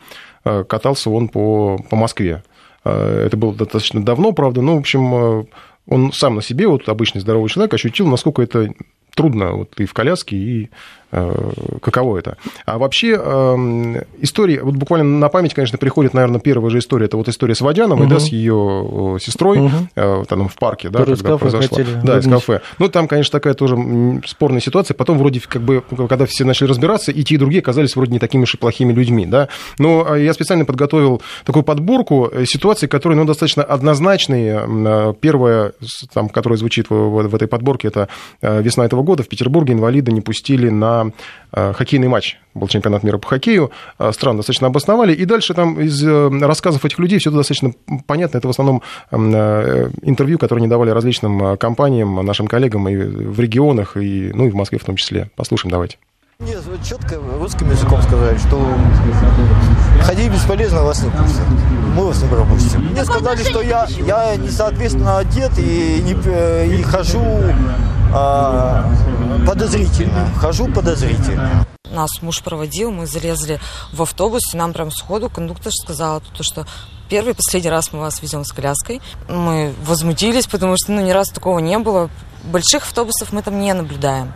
[0.43, 2.43] а, катался он по, по Москве.
[2.83, 5.45] Это было достаточно давно, правда, но, в общем,
[5.87, 8.73] он сам на себе, вот обычный здоровый человек, ощутил, насколько это
[9.13, 12.37] трудно вот и в коляске, и Э, каково это.
[12.65, 17.17] А вообще эм, история, вот буквально на память, конечно, приходит, наверное, первая же история, это
[17.17, 18.13] вот история с Водяновой, угу.
[18.13, 20.25] да, с ее сестрой, угу.
[20.25, 21.77] там в парке, да, Который когда произошла.
[22.03, 22.61] Да, из кафе.
[22.79, 23.77] Ну, там, конечно, такая тоже
[24.25, 24.95] спорная ситуация.
[24.95, 28.19] Потом вроде как бы, когда все начали разбираться, и те, и другие оказались вроде не
[28.19, 29.49] такими уж и плохими людьми, да.
[29.79, 35.13] Но а, я специально подготовил такую подборку э, ситуаций, которые, ну, достаточно однозначные.
[35.19, 35.73] Первая,
[36.13, 38.07] там, которая звучит в, в, в этой подборке, это
[38.41, 41.11] весна этого года в Петербурге инвалиды не пустили на на
[41.51, 45.79] э, хоккейный матч, был чемпионат мира по хоккею, э, странно достаточно обосновали, и дальше там
[45.79, 47.73] из рассказов этих людей все это достаточно
[48.07, 53.97] понятно, это в основном интервью, которые не давали различным компаниям, нашим коллегам и в регионах,
[53.97, 55.29] и, ну и в Москве в том числе.
[55.35, 55.97] Послушаем, давайте.
[56.41, 58.59] Мне четко русским языком сказали, что
[60.01, 61.45] ходить бесполезно, вас не пустят.
[61.95, 62.81] Мы вас не пропустим.
[62.81, 67.21] Мне сказали, что я, я несоответственно одет и, не, и хожу
[68.13, 68.85] а,
[69.45, 70.29] подозрительно.
[70.37, 71.65] Хожу подозрительно.
[71.89, 73.59] Нас муж проводил, мы залезли
[73.91, 76.65] в автобус, и нам прям сходу кондуктор сказал, то, что
[77.09, 79.01] первый последний раз мы вас везем с коляской.
[79.27, 82.09] Мы возмутились, потому что ну, ни разу такого не было.
[82.43, 84.33] Больших автобусов мы там не наблюдаем.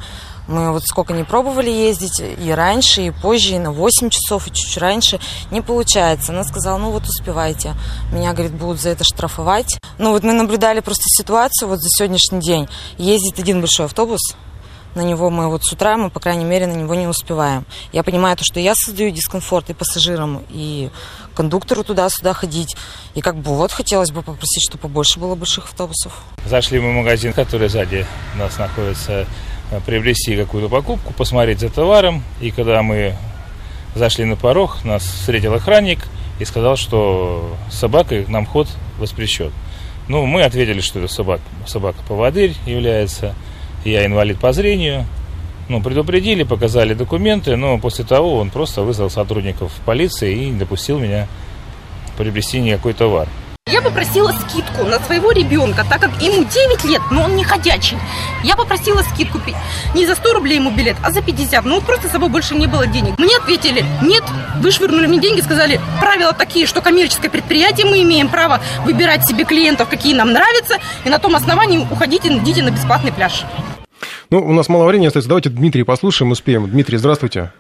[0.48, 4.52] Мы вот сколько не пробовали ездить, и раньше, и позже, и на 8 часов, и
[4.52, 5.20] чуть раньше,
[5.52, 6.32] не получается.
[6.32, 7.74] Она сказала, ну вот успевайте.
[8.12, 9.80] Меня, говорит, будут за это штрафовать.
[9.98, 12.68] Ну вот мы наблюдали просто ситуацию вот за сегодняшний день.
[12.98, 14.22] Ездит один большой автобус,
[14.96, 17.66] на него мы вот с утра, мы, по крайней мере, на него не успеваем.
[17.92, 20.90] Я понимаю то, что я создаю дискомфорт и пассажирам, и
[21.36, 22.78] кондуктору туда-сюда ходить.
[23.14, 26.14] И как бы вот хотелось бы попросить, чтобы побольше было больших автобусов.
[26.46, 28.06] Зашли мы в магазин, который сзади
[28.36, 29.28] нас находится
[29.86, 32.24] приобрести какую-то покупку, посмотреть за товаром.
[32.42, 33.16] И когда мы
[33.96, 36.00] зашли на порог, нас встретил охранник
[36.40, 38.68] и сказал, что собакой нам ход
[39.00, 39.52] воспрещен.
[40.08, 43.34] Ну, мы ответили, что это собака, собака-поводырь является,
[43.84, 45.06] я инвалид по зрению.
[45.68, 51.00] Ну, предупредили, показали документы, но после того он просто вызвал сотрудников полиции и не допустил
[51.00, 51.28] меня
[52.18, 53.28] приобрести никакой товар.
[53.68, 57.98] Я попросила скидку на своего ребенка, так как ему 9 лет, но он не ходячий.
[58.44, 59.40] Я попросила скидку
[59.96, 61.66] не за 100 рублей ему билет, а за 50.
[61.66, 63.18] Ну, просто с собой больше не было денег.
[63.18, 64.24] Мне ответили, нет,
[64.62, 69.90] вышвырнули мне деньги, сказали, правила такие, что коммерческое предприятие, мы имеем право выбирать себе клиентов,
[69.90, 73.46] какие нам нравятся, и на том основании уходите, идите на бесплатный пляж.
[74.30, 75.30] Ну, у нас мало времени остается.
[75.30, 76.70] Давайте Дмитрий послушаем, успеем.
[76.70, 77.52] Дмитрий, здравствуйте.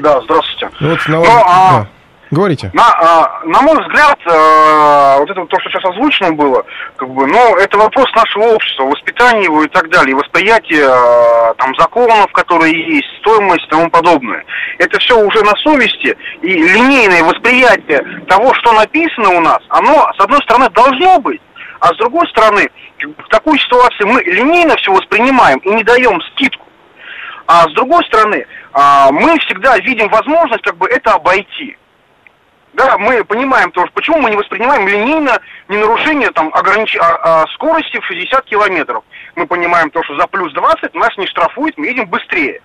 [0.00, 0.70] Да, здравствуйте.
[0.80, 1.18] Ну, вот на...
[1.18, 1.70] ну, а...
[1.84, 1.88] да.
[2.32, 2.70] Говорите.
[2.72, 6.64] На, а, на мой взгляд, а, вот это то, что сейчас озвучено было,
[6.96, 11.74] как бы, ну, это вопрос нашего общества, воспитания его и так далее, восприятия а, там
[11.78, 14.42] законов, которые есть, стоимость и тому подобное.
[14.78, 20.24] Это все уже на совести, и линейное восприятие того, что написано у нас, оно, с
[20.24, 21.42] одной стороны, должно быть,
[21.80, 22.66] а с другой стороны,
[23.02, 26.66] в такой ситуации мы линейно все воспринимаем и не даем скидку.
[27.46, 28.46] А с другой стороны,
[29.10, 31.76] мы всегда видим возможность как бы это обойти.
[32.72, 36.96] Да, мы понимаем тоже, почему мы не воспринимаем линейно не нарушение там, огранич...
[36.96, 39.04] а, а, скорости в 60 километров.
[39.36, 42.62] Мы понимаем то, что за плюс 20 нас не штрафуют, мы едем быстрее.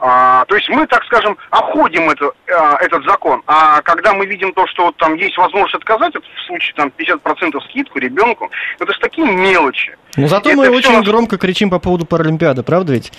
[0.00, 3.42] А, то есть мы, так скажем, обходим это, а, этот закон.
[3.46, 6.90] А когда мы видим то, что вот, там есть возможность отказать, это в случае там
[6.96, 9.94] 50% скидку ребенку, это же такие мелочи.
[10.16, 11.02] Но зато мы очень все...
[11.02, 13.12] громко кричим по поводу Паралимпиады, правда ведь?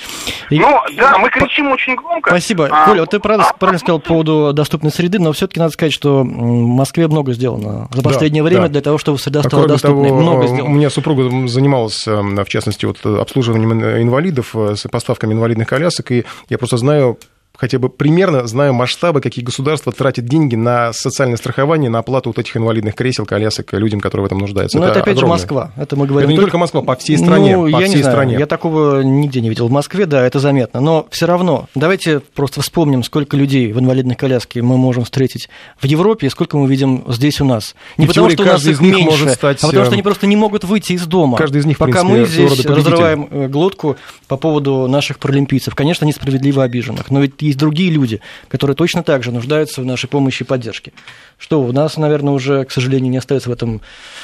[0.49, 0.59] И...
[0.59, 2.31] Ну, да, мы кричим очень громко.
[2.31, 2.67] Спасибо.
[2.69, 2.85] А...
[2.85, 3.53] Коля, вот ты правда, а...
[3.53, 7.87] правильно сказал по поводу доступной среды, но все-таки надо сказать, что в Москве много сделано
[7.91, 8.69] за последнее да, время да.
[8.69, 10.09] для того, чтобы среда а стала доступной.
[10.09, 10.65] Того, много сделано.
[10.65, 16.25] У меня супруга занималась, в частности, вот обслуживанием инвалидов, э, с поставками инвалидных колясок, и
[16.49, 17.17] я просто знаю
[17.57, 22.39] хотя бы примерно знаю масштабы, какие государства тратят деньги на социальное страхование, на оплату вот
[22.39, 24.77] этих инвалидных кресел, колясок людям, которые в этом нуждаются.
[24.77, 25.37] Но это, это опять огромное.
[25.37, 25.71] же Москва.
[25.75, 26.29] Это мы говорим.
[26.29, 27.57] Это не только Москва, по всей стране.
[27.57, 28.35] Ну, по я всей не знаю, стране.
[28.39, 29.67] я такого нигде не видел.
[29.67, 30.79] В Москве, да, это заметно.
[30.79, 35.85] Но все равно, давайте просто вспомним, сколько людей в инвалидной коляске мы можем встретить в
[35.85, 37.75] Европе и сколько мы видим здесь у нас.
[37.97, 39.63] Не и потому, что у нас их меньше, может стать...
[39.63, 41.37] а потому что они просто не могут выйти из дома.
[41.37, 46.05] Каждый из них, Пока принципе, мы здесь разрываем э, глотку по поводу наших паралимпийцев, конечно,
[46.05, 47.11] несправедливо обиженных.
[47.11, 50.93] Но ведь есть другие люди, которые точно так же нуждаются в нашей помощи и поддержке.
[51.37, 53.81] Что, у нас, наверное, уже, к сожалению, не остается в, этом,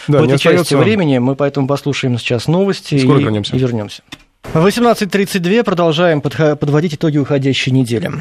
[0.07, 1.17] да, в этой части времени.
[1.17, 3.55] Мы поэтому послушаем сейчас новости Скоро и, вернемся.
[3.55, 4.03] и вернемся.
[4.53, 8.11] В 18.32 продолжаем подводить итоги уходящей недели.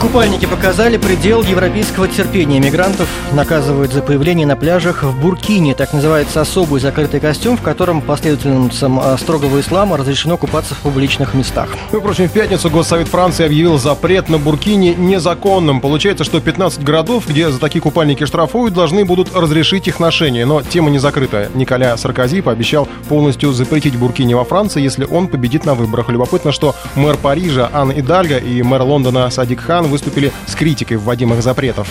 [0.00, 2.60] Купальники показали предел европейского терпения.
[2.60, 5.74] Мигрантов наказывают за появление на пляжах в Буркине.
[5.74, 11.34] Так называется особый закрытый костюм, в котором последовательницам а, строгого ислама разрешено купаться в публичных
[11.34, 11.70] местах.
[11.90, 15.80] Ну, впрочем, в пятницу Госсовет Франции объявил запрет на Буркине незаконным.
[15.80, 20.46] Получается, что 15 городов, где за такие купальники штрафуют, должны будут разрешить их ношение.
[20.46, 21.50] Но тема не закрыта.
[21.54, 26.08] Николя Саркози пообещал полностью запретить Буркини во Франции, если он победит на выборах.
[26.08, 31.42] Любопытно, что мэр Парижа Ан Идальго и мэр Лондона Садик Хан выступили с критикой вводимых
[31.42, 31.88] запретов.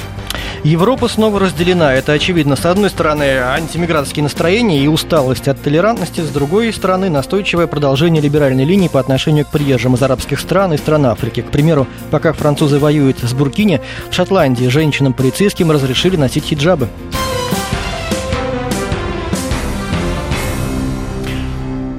[0.64, 1.94] Европа снова разделена.
[1.94, 2.56] Это очевидно.
[2.56, 8.66] С одной стороны, антимигрантские настроения и усталость от толерантности, с другой стороны, настойчивое продолжение либеральной
[8.66, 11.42] линии по отношению к приезжим из арабских стран и стран Африки.
[11.42, 16.90] К примеру, пока французы воюют с Буркини, в Шотландии женщинам-полицейским разрешили носить хиджабы.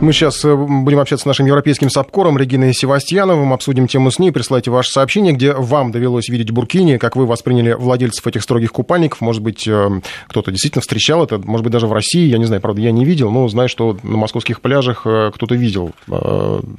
[0.01, 4.31] Мы сейчас э, будем общаться с нашим европейским сапкором Региной Севастьяновым, обсудим тему с ней,
[4.31, 9.21] присылайте ваше сообщение, где вам довелось видеть буркини, как вы восприняли владельцев этих строгих купальников.
[9.21, 12.63] Может быть, э, кто-то действительно встречал это, может быть, даже в России, я не знаю,
[12.63, 15.91] правда, я не видел, но знаю, что на московских пляжах э, кто-то видел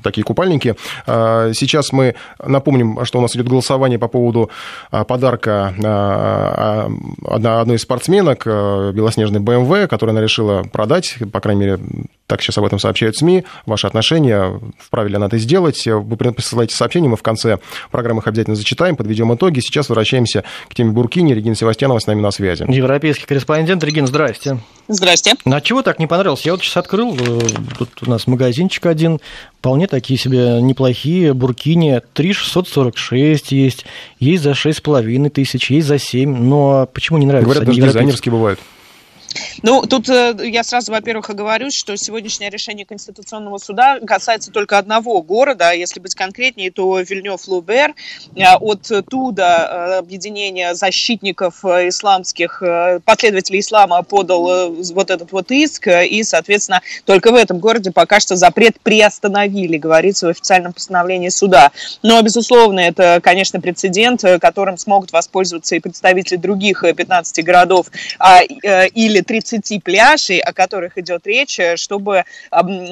[0.01, 0.75] такие купальники.
[1.05, 4.49] Сейчас мы напомним, что у нас идет голосование по поводу
[4.91, 5.73] подарка
[7.25, 11.79] одной из спортсменок, белоснежной BMW, которую она решила продать, по крайней мере,
[12.29, 13.43] так сейчас об этом сообщают СМИ.
[13.65, 15.83] Ваши отношения, вправе ли она это сделать?
[15.85, 17.57] Вы присылаете сообщения, мы в конце
[17.91, 19.59] программы их обязательно зачитаем, подведем итоги.
[19.61, 21.33] Сейчас возвращаемся к теме Буркини.
[21.33, 22.65] Регина Севастьянова с нами на связи.
[22.69, 23.83] Европейский корреспондент.
[23.83, 24.59] Регина, здрасте.
[24.87, 25.33] Здрасте.
[25.43, 26.41] Ну, а чего так не понравилось?
[26.43, 27.39] Я вот сейчас открыл, э,
[27.79, 29.19] тут у нас магазинчик один,
[29.57, 33.85] вполне такие себе неплохие буркини, 3646 есть,
[34.19, 37.45] есть за 6,5 тысяч, есть за 7, но почему не нравится?
[37.45, 38.59] Говорят, даже дизайнерские бывают.
[39.61, 45.21] Ну, тут э, я сразу, во-первых, оговорюсь, что сегодняшнее решение Конституционного суда касается только одного
[45.21, 47.93] города, если быть конкретнее, то Вильнёв-Лубер.
[48.35, 52.63] Э, от туда э, объединение защитников исламских,
[53.05, 58.35] последователей ислама подал вот этот вот иск, и, соответственно, только в этом городе пока что
[58.35, 61.71] запрет приостановили, говорится в официальном постановлении суда.
[62.01, 67.87] Но, безусловно, это, конечно, прецедент, которым смогут воспользоваться и представители других 15 городов
[68.19, 72.23] а, или или 30 пляжей, о которых идет речь, э, чтобы,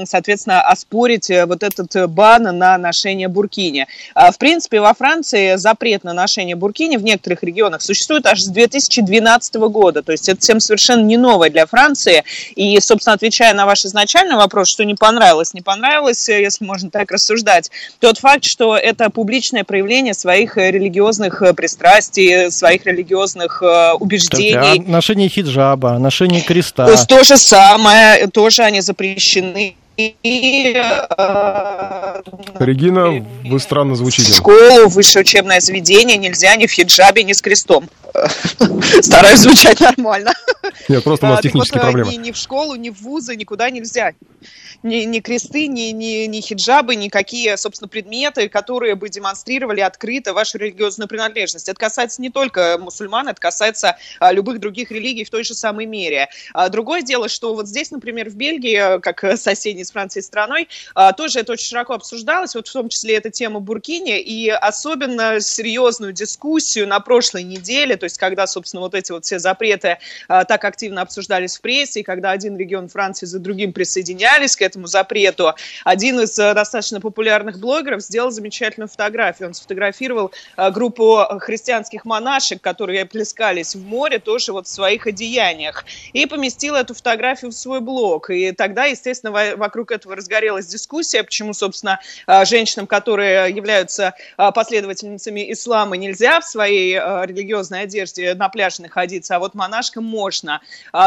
[0.05, 3.87] соответственно, оспорить э, вот этот э, бан на ношение буркини.
[4.13, 8.47] А, в принципе, во Франции запрет на ношение буркини в некоторых регионах существует аж с
[8.47, 12.23] 2012 года, то есть это тем совершенно не новое для Франции.
[12.55, 17.11] И, собственно, отвечая на ваш изначальный вопрос, что не понравилось, не понравилось, если можно так
[17.11, 23.61] рассуждать, тот факт, что это публичное проявление своих религиозных пристрастий, своих религиозных
[23.99, 24.53] убеждений.
[24.53, 27.05] Так, а ношение хиджаба, ношение ношении креста.
[27.05, 29.75] То же самое, тоже они запрещены.
[29.97, 32.21] И, э,
[32.59, 34.31] Регина, вы странно звучите.
[34.31, 37.89] В школу, высшее учебное заведение нельзя ни в хиджабе, ни с крестом.
[39.01, 40.33] Стараюсь звучать нормально.
[40.87, 42.11] Нет, просто у нас а, технические вот, проблемы.
[42.11, 44.13] Ни, ни в школу, ни в вузы, никуда нельзя.
[44.83, 50.59] Ни, ни кресты, ни, ни, ни хиджабы, никакие, собственно, предметы, которые бы демонстрировали открыто вашу
[50.59, 51.67] религиозную принадлежность.
[51.67, 55.87] Это касается не только мусульман, это касается а, любых других религий в той же самой
[55.87, 56.29] мере.
[56.53, 61.13] А, другое дело, что вот здесь, например, в Бельгии, как соседней с Францией страной, а,
[61.13, 66.13] тоже это очень широко обсуждалось, вот в том числе эта тема Буркини, и особенно серьезную
[66.13, 69.97] дискуссию на прошлой неделе, то есть когда, собственно, вот эти вот все запреты
[70.27, 74.61] а, так активно обсуждались в прессе, и когда один регион Франции за другим присоединялись к
[74.61, 79.49] этому запрету, один из а, достаточно популярных блогеров сделал замечательную фотографию.
[79.49, 80.31] Он сфотографировал
[80.71, 86.93] группу христианских монашек, которые плескались в море, тоже вот в своих одеяниях, и поместил эту
[86.93, 88.29] фотографию в свой блог.
[88.29, 94.51] И тогда, естественно, вокруг вокруг этого разгорелась дискуссия, почему, собственно, а, женщинам, которые являются а,
[94.51, 100.61] последовательницами ислама, нельзя в своей а, религиозной одежде на пляж находиться, а вот монашкам можно.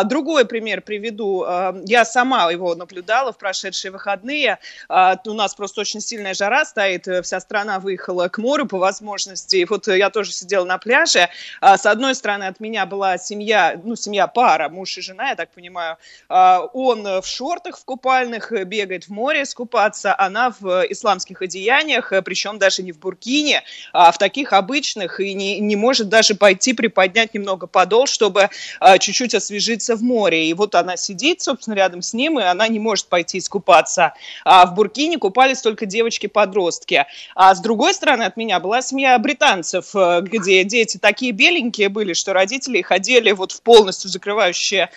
[0.04, 1.44] Другой пример приведу.
[1.84, 4.58] Я сама его наблюдала в прошедшие выходные.
[4.88, 9.56] У нас просто очень сильная жара стоит, вся страна выехала к морю по возможности.
[9.56, 11.28] И вот я тоже сидела на пляже.
[11.60, 15.50] С одной стороны, от меня была семья, ну, семья пара, муж и жена, я так
[15.50, 15.96] понимаю.
[16.28, 22.58] Он в шортах в купальных, бегает в море скупаться, она в исламских одеяниях, э, причем
[22.58, 27.34] даже не в буркине, а в таких обычных, и не, не может даже пойти приподнять
[27.34, 28.50] немного подол, чтобы
[28.98, 30.48] чуть-чуть освежиться в море.
[30.48, 34.14] И вот она сидит, собственно, рядом с ним, и она не может пойти искупаться.
[34.44, 37.06] А в буркине купались только девочки-подростки.
[37.34, 42.12] А с другой стороны от меня была семья британцев, э, где дети такие беленькие были,
[42.12, 44.90] что родители ходили вот в полностью закрывающие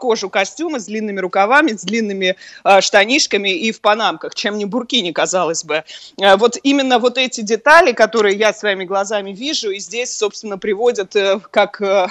[0.00, 2.36] кожу костюмы с длинными рукавами, с длинными
[2.80, 5.84] штанами, штанишками и в панамках, чем не буркини, казалось бы.
[6.20, 11.16] Э, вот именно вот эти детали, которые я своими глазами вижу, и здесь, собственно, приводят
[11.16, 12.08] э, как э,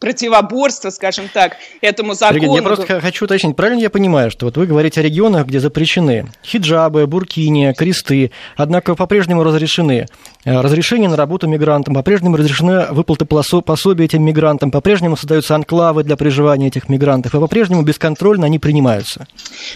[0.00, 2.40] противоборство, скажем так, этому закону.
[2.40, 5.60] Регин, я просто хочу уточнить, правильно я понимаю, что вот вы говорите о регионах, где
[5.60, 10.06] запрещены хиджабы, буркини, кресты, однако по-прежнему разрешены
[10.44, 16.68] разрешение на работу мигрантам, по-прежнему разрешены выплаты пособий этим мигрантам, по-прежнему создаются анклавы для проживания
[16.68, 19.26] этих мигрантов, и по-прежнему бесконтрольно они принимаются.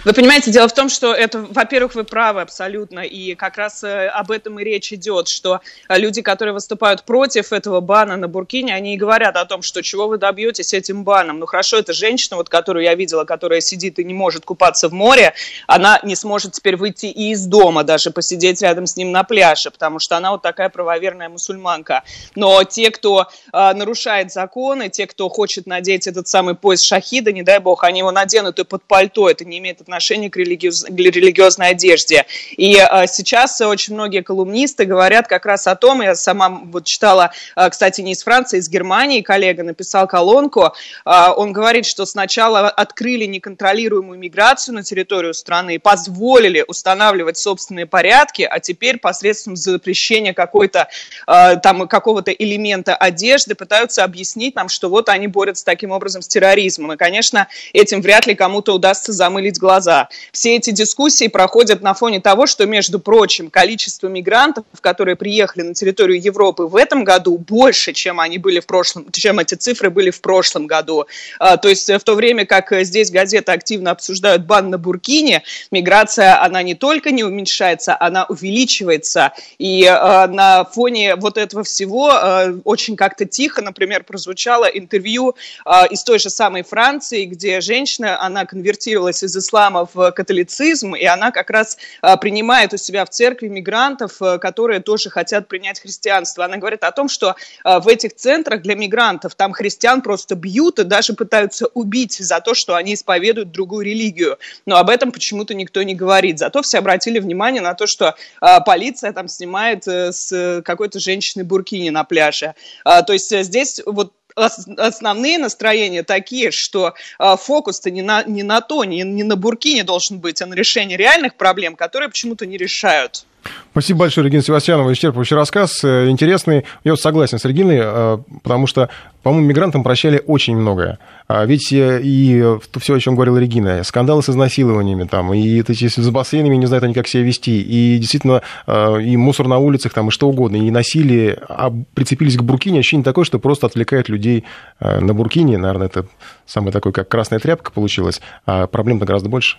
[0.04, 4.06] Вы понимаете, дело в том, что это, во-первых, вы правы абсолютно, и как раз э,
[4.06, 8.72] об этом и речь идет, что э, люди, которые выступают против этого бана на Буркине,
[8.74, 11.40] они и говорят о том, что чего вы добьетесь этим баном.
[11.40, 14.92] Ну хорошо, это женщина, вот, которую я видела, которая сидит и не может купаться в
[14.92, 15.34] море,
[15.66, 19.70] она не сможет теперь выйти и из дома, даже посидеть рядом с ним на пляже,
[19.70, 22.04] потому что она вот такая правоверная мусульманка.
[22.36, 27.42] Но те, кто э, нарушает законы, те, кто хочет надеть этот самый пояс шахида, не
[27.42, 30.84] дай бог, они его наденут и под пальто, это не имеет отношения отношение к, религиоз...
[30.88, 32.26] религиозной одежде.
[32.56, 37.32] И а, сейчас очень многие колумнисты говорят как раз о том, я сама вот читала,
[37.54, 40.72] а, кстати, не из Франции, а из Германии, коллега написал колонку,
[41.04, 48.60] он говорит, что сначала открыли неконтролируемую миграцию на территорию страны, позволили устанавливать собственные порядки, а
[48.60, 50.88] теперь посредством запрещения какой-то
[51.26, 56.92] там какого-то элемента одежды пытаются объяснить нам, что вот они борются таким образом с терроризмом.
[56.92, 60.08] И, конечно, этим вряд ли кому-то удастся замылить глаза.
[60.32, 65.74] Все эти дискуссии проходят на фоне того, что, между прочим, количество мигрантов, которые приехали на
[65.74, 70.10] территорию Европы в этом году, больше, чем они были в прошлом, чем эти цифры были
[70.10, 71.06] в прошлом году.
[71.38, 76.42] А, то есть в то время как здесь газеты активно обсуждают бан на Буркине, миграция,
[76.42, 79.32] она не только не уменьшается, она увеличивается.
[79.58, 85.88] И э, на фоне вот этого всего э, очень как-то тихо, например, прозвучало интервью э,
[85.90, 91.30] из той же самой Франции, где женщина, она конвертировалась из ислама в католицизм, и она
[91.30, 96.44] как раз э, принимает у себя в церкви мигрантов, э, которые тоже хотят принять христианство.
[96.44, 100.78] Она говорит о том, что э, в этих центрах для мигрантов там христиан просто бьют
[100.78, 104.38] и даже пытаются убить за то, что они исповедуют другую религию.
[104.66, 106.38] Но об этом почему-то никто не говорит.
[106.38, 111.44] Зато все обратили внимание на то, что э, полиция там снимает э, с какой-то женщины
[111.44, 112.54] буркини на пляже.
[112.84, 118.42] Э, то есть э, здесь вот основные настроения такие, что э, фокус-то не на, не
[118.42, 122.46] на то, не, не на Буркине должен быть, а на решении реальных проблем, которые почему-то
[122.46, 123.24] не решают.
[123.72, 124.92] Спасибо большое, Регина Севастьянова.
[124.92, 126.64] Исчерпывающий рассказ, э, интересный.
[126.82, 128.88] Я вот согласен с Региной, э, потому что,
[129.22, 130.98] по-моему, мигрантам прощали очень многое.
[131.28, 132.44] А ведь э, и
[132.80, 136.82] все, о чем говорила Регина, скандалы с изнасилованиями, там, и эти с бассейнами не знают
[136.82, 140.70] они, как себя вести, и действительно, и мусор на улицах, там, и что угодно, и
[140.70, 144.44] насилие, а прицепились к Буркине, ощущение такое, что просто отвлекает людей
[144.80, 146.06] на Буркине, наверное, это
[146.46, 149.56] самое такое, как красная тряпка получилась, а проблем-то гораздо больше.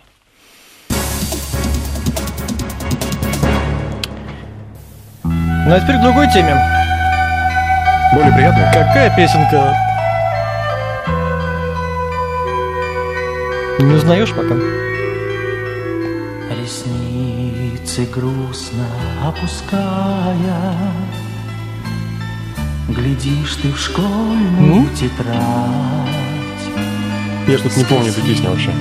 [5.64, 6.56] Ну а теперь к другой теме.
[8.14, 8.70] Более приятно.
[8.74, 9.76] Какая песенка?
[13.80, 14.56] Не узнаешь пока?
[16.50, 18.86] Ресницы грустно
[19.24, 20.76] опуская
[22.90, 26.21] Глядишь ты в школьную тетрадь
[27.52, 28.72] я что-то не помню эту песню вообще.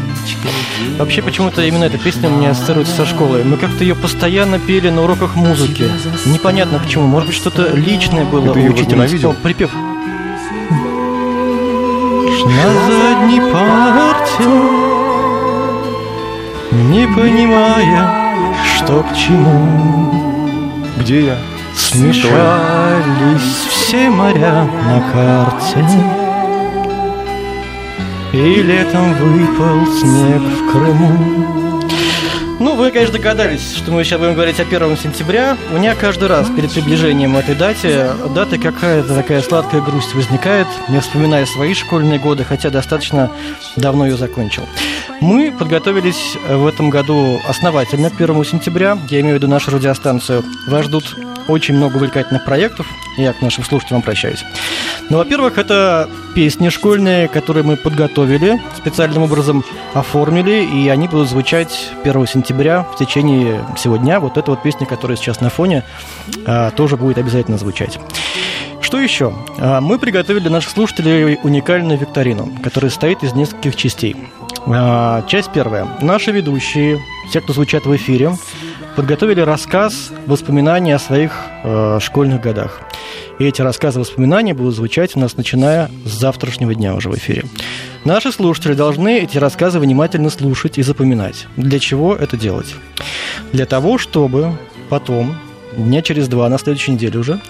[0.98, 3.42] Вообще, почему-то именно эта песня у меня ассоциируется со школой.
[3.42, 5.88] Мы как-то ее постоянно пели на уроках музыки.
[6.26, 7.06] Непонятно почему.
[7.06, 9.35] Может быть, что-то личное было у учительницы.
[9.42, 9.70] Припев.
[12.46, 14.44] На задней парте,
[16.72, 20.14] не понимая, что к чему.
[20.98, 21.38] Где я?
[21.76, 26.19] Смешались все моря на карте.
[28.33, 31.83] И летом выпал снег в Крыму
[32.61, 35.57] Ну, вы, конечно, догадались, что мы сейчас будем говорить о 1 сентября.
[35.73, 40.69] У меня каждый раз перед приближением этой даты, даты какая-то такая сладкая грусть возникает.
[40.88, 43.33] Я вспоминаю свои школьные годы, хотя достаточно
[43.75, 44.62] давно ее закончил.
[45.21, 48.97] Мы подготовились в этом году основательно к 1 сентября.
[49.09, 50.45] Я имею в виду нашу радиостанцию.
[50.69, 51.16] Вас ждут
[51.50, 52.86] очень много увлекательных проектов.
[53.16, 54.44] Я к нашим слушателям обращаюсь.
[55.08, 61.90] Ну, во-первых, это песни школьные, которые мы подготовили, специальным образом оформили, и они будут звучать
[62.04, 64.20] 1 сентября в течение всего дня.
[64.20, 65.84] Вот эта вот песня, которая сейчас на фоне,
[66.46, 67.98] а, тоже будет обязательно звучать.
[68.80, 69.32] Что еще?
[69.58, 74.16] А, мы приготовили для наших слушателей уникальную викторину, которая состоит из нескольких частей.
[74.66, 75.86] А, часть первая.
[76.00, 77.00] Наши ведущие,
[77.32, 78.32] те, кто звучат в эфире,
[79.00, 81.32] подготовили рассказ, воспоминания о своих
[81.64, 82.82] э, школьных годах.
[83.38, 87.44] И эти рассказы, воспоминания будут звучать у нас начиная с завтрашнего дня уже в эфире.
[88.04, 91.46] Наши слушатели должны эти рассказы внимательно слушать и запоминать.
[91.56, 92.74] Для чего это делать?
[93.54, 94.52] Для того, чтобы
[94.90, 95.34] потом,
[95.74, 97.40] дня через два, на следующей неделе уже,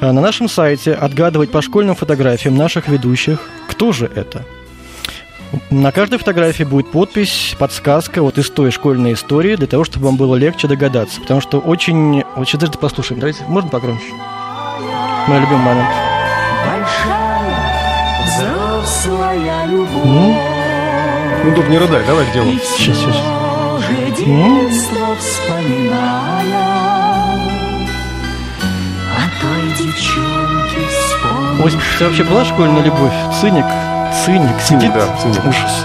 [0.00, 4.44] э, на нашем сайте отгадывать по школьным фотографиям наших ведущих, кто же это–
[5.70, 10.16] на каждой фотографии будет подпись, подсказка вот из той школьной истории, для того, чтобы вам
[10.16, 11.20] было легче догадаться.
[11.20, 12.24] Потому что очень...
[12.36, 13.20] Вот сейчас даже послушаем.
[13.20, 14.04] Давайте, можно погромче?
[15.26, 15.88] Мой любимый момент.
[16.66, 17.44] Большая
[20.04, 20.36] Ну,
[21.44, 22.50] ну тут не рыдай, давай к делу.
[22.76, 23.16] Сейчас, сейчас.
[24.26, 24.70] Ну?
[31.62, 33.12] Ось, вообще была школьная любовь?
[33.40, 33.93] Циник?
[34.22, 34.92] Циник, сидит.
[34.94, 35.44] Да, циник.
[35.44, 35.84] Ужас.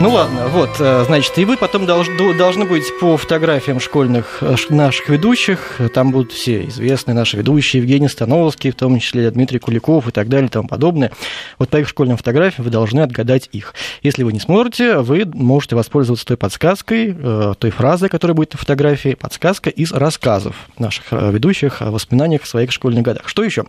[0.00, 4.56] Ну ладно, вот, э, значит, и вы потом должны, должны быть по фотографиям школьных э,
[4.70, 5.78] наших ведущих.
[5.92, 10.30] Там будут все известные наши ведущие, Евгений Становский, в том числе Дмитрий Куликов и так
[10.30, 11.12] далее и тому подобное.
[11.58, 13.74] Вот по их школьным фотографиям вы должны отгадать их.
[14.02, 18.58] Если вы не сможете, вы можете воспользоваться той подсказкой, э, той фразой, которая будет на
[18.58, 19.12] фотографии.
[19.20, 23.28] Подсказка из рассказов наших ведущих о воспоминаниях в своих школьных годах.
[23.28, 23.64] Что еще?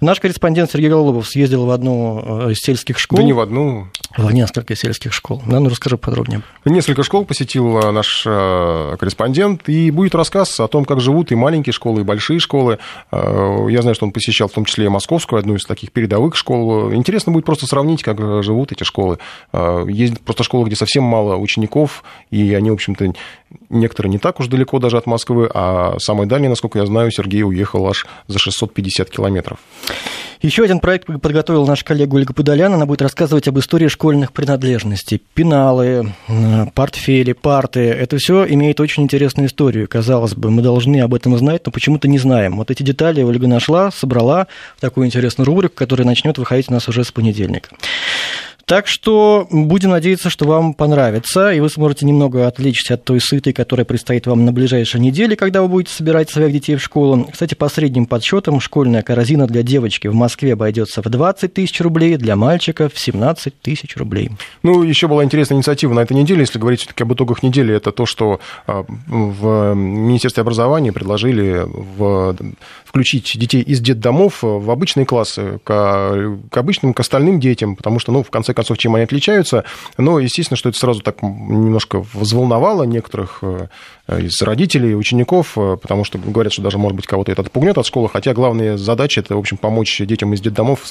[0.00, 3.16] Наш корреспондент Сергей Голубов съездил в одну из сельских школ.
[3.16, 3.88] Да не в одну.
[4.16, 5.42] В несколько сельских школ.
[5.56, 6.42] Да, ну расскажи подробнее.
[6.66, 11.34] Несколько школ посетил э, наш э, корреспондент, и будет рассказ о том, как живут и
[11.34, 12.78] маленькие школы, и большие школы.
[13.10, 16.36] Э, я знаю, что он посещал в том числе и московскую, одну из таких передовых
[16.36, 16.92] школ.
[16.92, 19.18] Интересно будет просто сравнить, как живут эти школы.
[19.88, 23.14] Есть просто школы, где совсем мало учеников, и они, в общем-то,
[23.70, 27.42] некоторые не так уж далеко даже от Москвы, а самый дальний, насколько я знаю, Сергей
[27.42, 29.58] уехал аж за 650 километров.
[30.42, 32.72] Еще один проект подготовил наш коллега Ольга Подолян.
[32.74, 35.22] Она будет рассказывать об истории школьных принадлежностей.
[35.34, 37.80] Пеналы, э, портфели, парты.
[37.80, 39.88] Это все имеет очень интересную историю.
[39.88, 42.56] Казалось бы, мы должны об этом знать, но почему-то не знаем.
[42.56, 46.86] Вот эти детали Ольга нашла, собрала в такую интересную рубрику, которая начнет выходить у нас
[46.88, 47.70] уже с понедельника.
[48.66, 53.52] Так что будем надеяться, что вам понравится, и вы сможете немного отвлечься от той сытой,
[53.52, 57.28] которая предстоит вам на ближайшей неделе, когда вы будете собирать своих детей в школу.
[57.30, 62.16] Кстати, по средним подсчетам, школьная корзина для девочки в Москве обойдется в 20 тысяч рублей,
[62.16, 64.32] для мальчика в 17 тысяч рублей.
[64.64, 67.92] Ну, еще была интересная инициатива на этой неделе, если говорить все-таки об итогах недели, это
[67.92, 72.36] то, что а, в Министерстве образования предложили в
[72.96, 78.10] включить детей из детдомов в обычные классы, к, к обычным, к остальным детям, потому что,
[78.10, 79.64] ну, в конце концов, чем они отличаются.
[79.98, 83.68] Но, естественно, что это сразу так немножко взволновало некоторых э,
[84.08, 87.84] из родителей, учеников, э, потому что говорят, что даже, может быть, кого-то это отпугнет от
[87.84, 90.86] школы, хотя главная задача– это, в общем, помочь детям из детдомов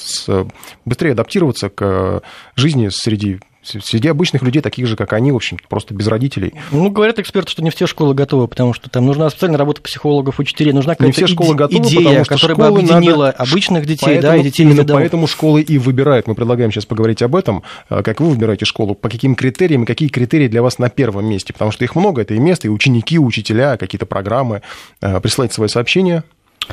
[0.84, 2.22] быстрее адаптироваться к
[2.54, 6.54] жизни среди среди обычных людей, таких же, как они, в общем просто без родителей.
[6.70, 10.38] Ну, говорят эксперты, что не все школы готовы, потому что там нужна специальная работа психологов,
[10.38, 13.38] учителей, нужна какая-то не все школы иде- готовы, идея, которая бы объединила надо...
[13.38, 16.26] обычных детей, поэтому, да, и детей именно поэтому школы и выбирают.
[16.26, 19.86] Мы предлагаем сейчас поговорить об этом, а, как вы выбираете школу, по каким критериям, и
[19.86, 22.70] какие критерии для вас на первом месте, потому что их много, это и место, и
[22.70, 24.62] ученики, и учителя, какие-то программы.
[25.00, 26.24] А, присылайте свои сообщения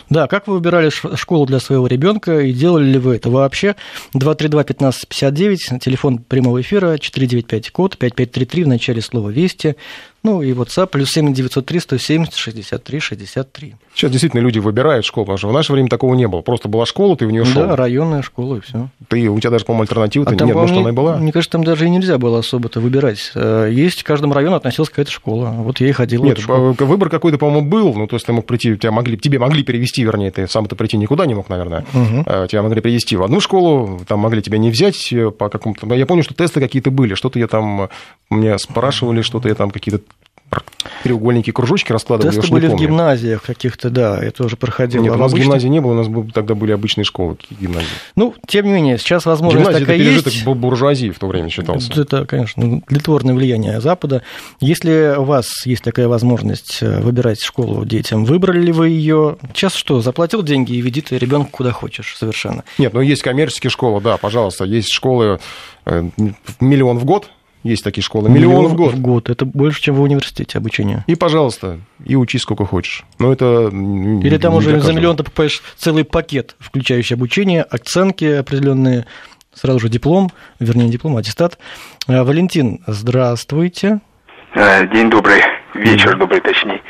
[0.10, 3.76] да, как вы выбирали школу для своего ребенка и делали ли вы это вообще?
[4.14, 9.76] 232-1559, телефон прямого эфира, 495 код, 5533 в начале слова «Вести».
[10.24, 13.76] Ну и WhatsApp плюс 7 903 170 63 63.
[13.94, 16.40] Сейчас действительно люди выбирают школу, потому что в наше время такого не было.
[16.42, 17.64] Просто была школа, ты в нее шел.
[17.64, 18.88] Да, районная школа и все.
[19.10, 21.18] Ты, у тебя даже, по-моему, альтернативы а там, нет, может, она и была?
[21.18, 23.32] Мне кажется, там даже и нельзя было особо-то выбирать.
[23.36, 25.50] Э, есть в каждом районе относилась какая-то школа.
[25.58, 26.24] Вот я и ходил.
[26.24, 27.94] Нет, выбор какой-то, по-моему, был.
[27.94, 30.96] Ну, то есть ты мог прийти, тебя могли, тебе могли перевести, вернее, ты сам-то прийти
[30.96, 31.86] никуда не мог, наверное.
[31.94, 32.48] Угу.
[32.48, 35.94] Тебя могли привести в одну школу, там могли тебя не взять э, по какому-то...
[35.94, 37.90] Я помню, что тесты какие-то были, что-то я там...
[38.30, 40.02] Мне спрашивали, что-то я там какие-то
[41.04, 42.36] треугольники, кружочки раскладывали.
[42.36, 45.02] Тесты были в гимназиях каких-то, да, я тоже проходил.
[45.02, 45.48] Нет, а у нас обычных...
[45.48, 47.88] гимназии не было, у нас тогда были обычные школы, гимназии.
[48.16, 50.46] Ну, тем не менее, сейчас возможность Гимназия такая это пережиток есть.
[50.46, 52.02] буржуазии в то время считался.
[52.02, 54.24] Это, конечно, длитворное влияние Запада.
[54.60, 59.38] Если у вас есть такая возможность э, выбирать школу детям, выбрали ли вы ее?
[59.54, 62.64] Сейчас что, заплатил деньги и веди ты ребенка куда хочешь совершенно.
[62.78, 65.40] Нет, ну есть коммерческие школы, да, пожалуйста, есть школы
[65.86, 66.10] э,
[66.60, 67.30] миллион в год,
[67.64, 68.30] есть такие школы.
[68.30, 68.94] Миллион, Миллион в год.
[68.94, 69.30] В год.
[69.30, 71.04] Это больше, чем в университете обучение.
[71.08, 73.04] И, пожалуйста, и учи сколько хочешь.
[73.20, 79.06] Но это Или там уже за миллион ты покупаешь целый пакет, включающий обучение, оценки определенные,
[79.54, 81.58] сразу же диплом, вернее, диплом, аттестат.
[82.08, 84.02] А, Валентин, здравствуйте.
[84.56, 85.42] Э, день добрый,
[85.74, 86.82] вечер добрый, точнее.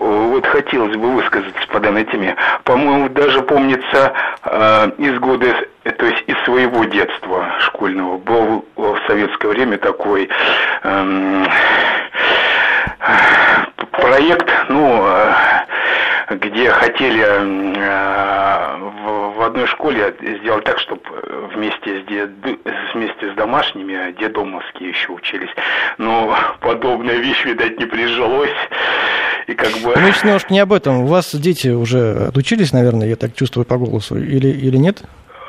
[0.00, 2.34] Вот хотелось бы высказаться по данной теме.
[2.64, 9.48] По-моему, даже помнится э, из года, то есть из своего детства школьного, был в советское
[9.48, 10.30] время такой
[10.84, 11.44] э,
[13.90, 15.34] проект, ну, э,
[16.30, 18.78] где хотели э,
[19.36, 21.02] в, одной школе сделать так, чтобы
[21.54, 22.30] вместе с, дед,
[22.94, 25.50] вместе с домашними дедомовские еще учились.
[25.98, 28.50] Но подобная вещь, видать, не прижилось.
[29.46, 29.94] И как бы...
[29.96, 31.00] Ну, немножко не об этом.
[31.00, 35.02] У вас дети уже отучились, наверное, я так чувствую по голосу, или, или нет?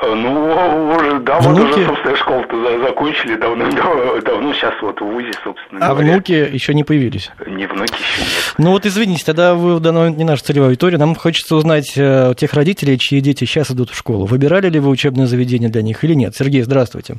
[0.03, 1.59] Ну, уже, да, внуки?
[1.59, 3.65] вот уже, собственно, школу-то закончили давно,
[4.25, 6.13] давно, сейчас вот в ВУЗе, собственно А говоря.
[6.13, 7.29] внуки еще не появились?
[7.45, 8.55] Не внуки еще нет.
[8.57, 10.97] Ну вот извините, тогда вы в данный момент не наша целевая аудитория.
[10.97, 14.25] Нам хочется узнать э, тех родителей, чьи дети сейчас идут в школу.
[14.25, 16.35] Выбирали ли вы учебное заведение для них или нет?
[16.35, 17.17] Сергей, здравствуйте.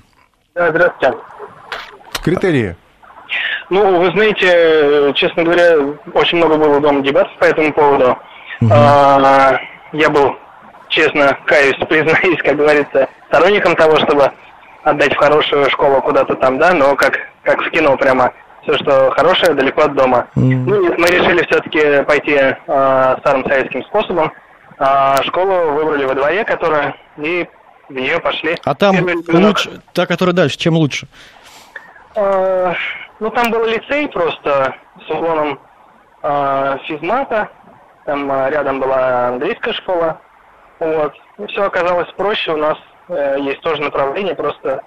[0.54, 1.16] Да, здравствуйте.
[2.24, 2.76] Критерии?
[3.70, 5.76] Ну, вы знаете, честно говоря,
[6.14, 8.18] очень много было дома дебатов по этому поводу.
[8.60, 8.70] Угу.
[8.72, 9.56] А,
[9.92, 10.36] я был
[10.92, 14.30] честно каюсь, признаюсь, как говорится, сторонником того, чтобы
[14.84, 18.32] отдать в хорошую школу куда-то там, да, но как, как в кино прямо
[18.62, 20.28] все, что хорошее, далеко от дома.
[20.36, 24.32] Ну нет, мы решили все-таки пойти э, старым советским способом.
[24.78, 27.46] А школу выбрали во дворе, которая, и
[27.88, 28.56] в нее пошли.
[28.64, 28.96] А там
[29.28, 31.06] лучше, та, которая дальше, чем лучше?
[32.14, 32.72] Э,
[33.20, 34.74] ну, там был лицей просто
[35.06, 35.58] с уклоном
[36.22, 37.48] э, физмата.
[38.04, 40.20] Там э, рядом была английская школа.
[40.82, 41.12] Вот.
[41.38, 42.52] И все оказалось проще.
[42.52, 42.76] У нас
[43.08, 44.82] э, есть тоже направление, просто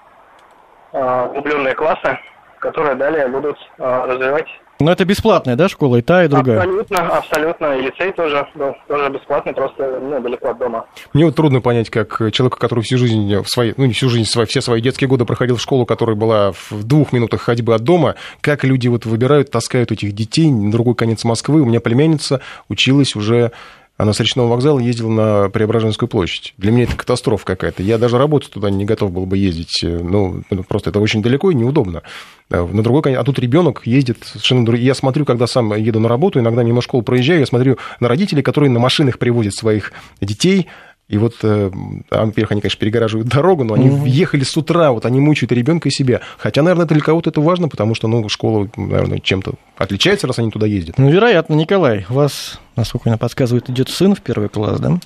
[0.92, 2.20] э, углубленные классы,
[2.60, 4.48] которые далее будут э, развивать
[4.82, 6.58] Но это бесплатная, да, школа, и та, и другая?
[6.58, 7.78] Абсолютно, абсолютно.
[7.78, 10.86] И лицей тоже был тоже бесплатный, просто ну, далеко от дома.
[11.14, 14.30] Мне вот трудно понять, как человека, который всю жизнь, в свои, ну не всю жизнь,
[14.30, 17.84] свои, все свои детские годы проходил в школу, которая была в двух минутах ходьбы от
[17.84, 21.62] дома, как люди вот выбирают, таскают этих детей на другой конец Москвы.
[21.62, 23.54] У меня племянница училась уже
[23.98, 26.54] она с речного вокзала ездила на Преображенскую площадь.
[26.58, 27.82] Для меня это катастрофа какая-то.
[27.82, 29.80] Я даже работать туда не готов был бы ездить.
[29.84, 32.04] Ну, просто это очень далеко и неудобно.
[32.50, 33.20] На другой конец.
[33.20, 34.84] А тут ребенок ездит совершенно другой.
[34.84, 38.42] Я смотрю, когда сам еду на работу, иногда мимо школы проезжаю, я смотрю на родителей,
[38.42, 40.68] которые на машинах привозят своих детей,
[41.08, 41.70] и вот, э,
[42.10, 44.06] во-первых, они, конечно, перегораживают дорогу, но они Мгм.
[44.06, 46.22] ехали с утра, вот они мучают ребенка, и себя.
[46.38, 50.50] Хотя, наверное, для кого-то это важно, потому что, ну, школа, наверное, чем-то отличается, раз они
[50.50, 50.98] туда ездят.
[50.98, 54.98] Ну, вероятно, Николай, у вас, насколько мне подсказывает, идет сын в первый класс, да?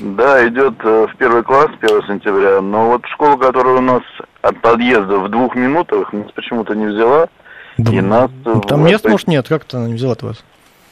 [0.00, 4.02] Да, идет э, в первый класс 1 сентября, но вот школа, которая у нас
[4.42, 7.26] от подъезда в двух минутах, нас почему-то не взяла.
[7.78, 8.30] И нас...
[8.44, 9.48] Ну, Там мест, этой- может, нет?
[9.48, 10.44] Как-то она не взяла-то вас?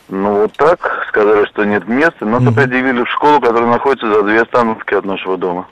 [0.09, 2.25] Ну, вот так, сказали, что нет места.
[2.25, 5.67] Нас определили в школу, которая находится за две остановки от нашего дома.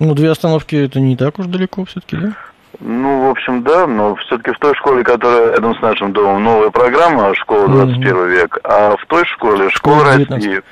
[0.00, 2.32] Ну, две остановки это не так уж далеко все-таки, да?
[2.80, 6.70] Ну, в общем, да, но все-таки в той школе, которая рядом с нашим домом, новая
[6.70, 10.24] программа «Школа 21 век», а в той школе «Школа Школа России».
[10.24, 10.64] 19.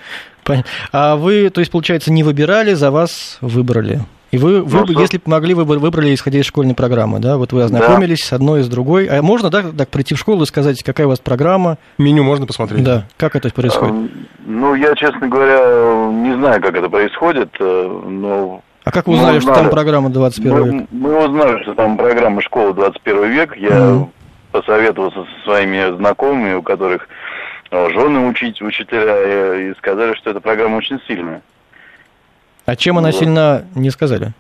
[0.43, 0.71] Понятно.
[0.93, 4.01] А вы, то есть, получается, не выбирали, за вас выбрали?
[4.33, 7.19] И вы, вы Ну, бы, если бы могли, вы бы выбрали, исходя из школьной программы,
[7.19, 7.37] да?
[7.37, 9.07] Вот вы ознакомились с одной и с другой.
[9.07, 11.77] А можно, да, так прийти в школу и сказать, какая у вас программа?
[11.99, 12.83] Меню можно посмотреть?
[12.83, 13.05] Да.
[13.19, 13.93] Как это происходит?
[13.95, 14.11] Эм,
[14.47, 18.63] Ну, я, честно говоря, не знаю, как это происходит, э, но...
[18.85, 20.89] А как вы мы узнали, что узнали- там программа 21 мы, век?
[20.91, 23.55] мы узнали, что там программа «Школа 21 век».
[23.59, 24.11] Я Мгм.
[24.51, 27.07] посоветовался со своими знакомыми, у которых
[27.71, 31.43] э, жены учить, учителя, и сказали, что эта программа очень сильная.
[32.67, 33.17] А чем она Вот.
[33.17, 34.33] сильна, не сказали?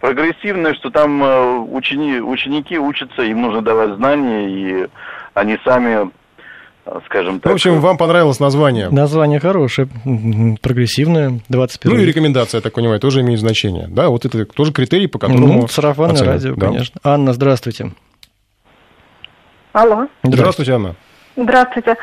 [0.00, 4.88] прогрессивная, что там э, учени, ученики учатся, им нужно давать знания, и
[5.34, 6.10] они сами,
[6.86, 7.52] э, скажем так...
[7.52, 8.88] В общем, вам понравилось название.
[8.88, 9.88] Название хорошее,
[10.62, 13.88] прогрессивное, 21 Ну и рекомендация, я так понимаю, тоже имеет значение.
[13.88, 15.46] Да, вот это тоже критерий, по которому...
[15.46, 16.42] Ну, сарафанное оценивать.
[16.44, 16.66] радио, Да.
[16.68, 17.00] конечно.
[17.04, 17.92] Анна, здравствуйте.
[19.74, 20.08] Алло.
[20.22, 20.94] Здравствуйте, Анна.
[21.36, 21.96] Здравствуйте.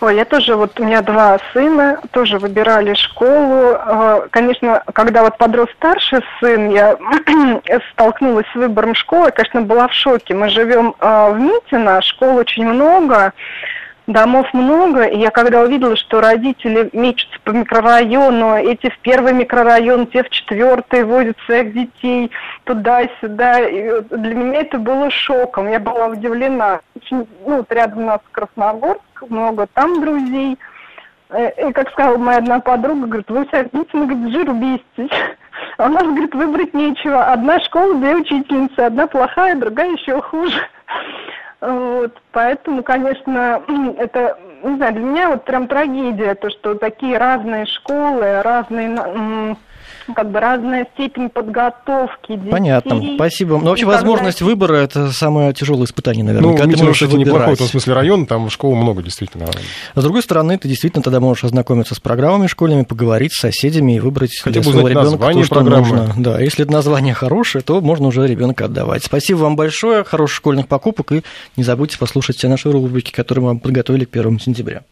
[0.00, 3.72] Ой, я тоже, вот у меня два сына, тоже выбирали школу.
[3.74, 6.96] Э, Конечно, когда вот подрос старший сын, я
[7.92, 10.34] столкнулась с выбором школы, конечно, была в шоке.
[10.34, 13.32] Мы живем э, в Митино, школ очень много,
[14.08, 20.06] домов много, и я когда увидела, что родители мечутся по микрорайону, эти в первый микрорайон,
[20.08, 22.30] те в четвертый возят своих детей
[22.64, 26.80] туда-сюда, для меня это было шоком, я была удивлена.
[26.96, 30.58] Очень, ну, вот рядом у нас Красногорск, много там друзей.
[31.30, 35.16] Э, И, как сказала моя одна подруга, говорит, вы все дети, мы, говорит, жиру беситесь.
[35.76, 37.32] А у нас, говорит, выбрать нечего.
[37.32, 40.56] Одна школа, две учительницы, одна плохая, другая еще хуже.
[41.60, 43.62] Вот, поэтому, конечно,
[43.98, 49.56] это, не знаю, для меня вот прям трагедия, то, что такие разные школы, разные,
[50.14, 52.50] как бы разная степень подготовки детей.
[52.50, 53.58] Понятно, спасибо.
[53.58, 56.50] Но вообще возможность выбора– это самое тяжелое испытание, наверное.
[56.50, 57.54] Ну, когда можешь кстати, неплохой в выбирать.
[57.56, 59.46] этом смысле район, там школ много, действительно.
[59.94, 63.96] А с другой стороны, ты действительно тогда можешь ознакомиться с программами школьными, поговорить с соседями
[63.96, 65.88] и выбрать Хотя для своего ребенка название то, что программы.
[65.88, 66.14] нужно.
[66.16, 69.04] Да, если это название хорошее, то можно уже ребенка отдавать.
[69.04, 71.22] Спасибо вам большое, хороших школьных покупок, и
[71.56, 74.82] не забудьте послушать все наши рубрики, которые мы вам подготовили к 1 сентября.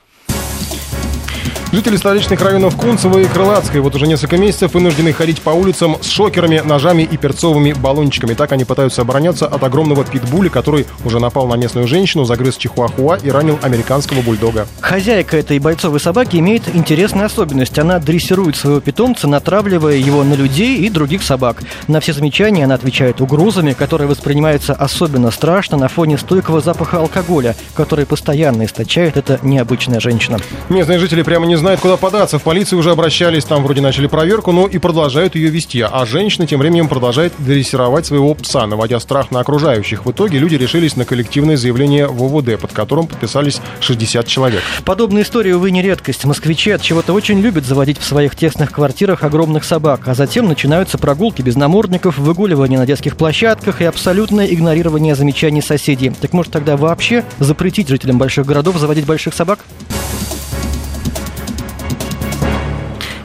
[1.76, 6.08] Жители столичных районов Кунцево и Крылатской вот уже несколько месяцев вынуждены ходить по улицам с
[6.08, 8.32] шокерами, ножами и перцовыми баллончиками.
[8.32, 13.16] Так они пытаются обороняться от огромного питбуля, который уже напал на местную женщину, загрыз чихуахуа
[13.16, 14.66] и ранил американского бульдога.
[14.80, 17.78] Хозяйка этой бойцовой собаки имеет интересную особенность.
[17.78, 21.62] Она дрессирует своего питомца, натравливая его на людей и других собак.
[21.88, 27.54] На все замечания она отвечает угрозами, которые воспринимаются особенно страшно на фоне стойкого запаха алкоголя,
[27.74, 30.38] который постоянно источает эта необычная женщина.
[30.70, 32.38] Местные жители прямо не знают, знают, куда податься.
[32.38, 35.80] В полицию уже обращались, там вроде начали проверку, но и продолжают ее вести.
[35.80, 40.06] А женщина тем временем продолжает дрессировать своего пса, наводя страх на окружающих.
[40.06, 44.62] В итоге люди решились на коллективное заявление в ОВД, под которым подписались 60 человек.
[44.84, 46.24] Подобные истории, увы, не редкость.
[46.24, 50.98] Москвичи от чего-то очень любят заводить в своих тесных квартирах огромных собак, а затем начинаются
[50.98, 56.12] прогулки без намордников, выгуливание на детских площадках и абсолютное игнорирование замечаний соседей.
[56.20, 59.58] Так может тогда вообще запретить жителям больших городов заводить больших собак?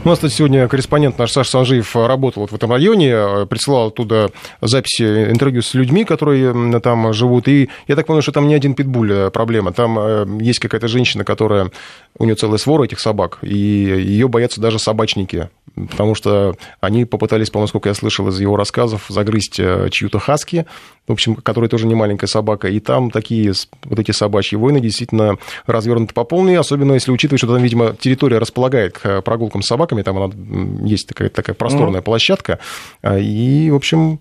[0.04, 3.90] У нас, кстати, сегодня корреспондент наш Саша Санжиев работал вот в этом районе, э, присылал
[3.90, 7.48] оттуда записи интервью с людьми, которые там живут.
[7.48, 9.74] И я так понял, что там не один питбуль э, проблема.
[9.74, 11.70] Там э, есть какая-то женщина, которая...
[12.18, 17.50] У нее целая свора этих собак, и ее боятся даже собачники, потому что они попытались,
[17.50, 20.66] по-моему, сколько я слышал из его рассказов, загрызть чью-то хаски,
[21.08, 22.68] в общем, которая тоже не маленькая собака.
[22.68, 23.54] И там такие
[23.86, 28.40] вот эти собачьи войны действительно развернуты по полной, особенно если учитывать, что там, видимо, территория
[28.40, 32.04] располагает к прогулкам собак, собаками, там она, есть такая, такая просторная mm.
[32.04, 32.60] площадка,
[33.02, 34.20] а, и, в общем...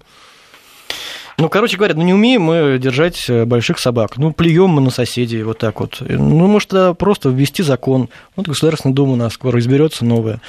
[1.39, 4.18] Ну, короче говоря, ну не умеем мы держать э, больших собак.
[4.18, 6.03] Ну, плюем мы на соседей вот так вот.
[6.07, 8.11] Ну, может, просто ввести закон.
[8.37, 10.43] Вот Государственная Дума у нас скоро изберется новая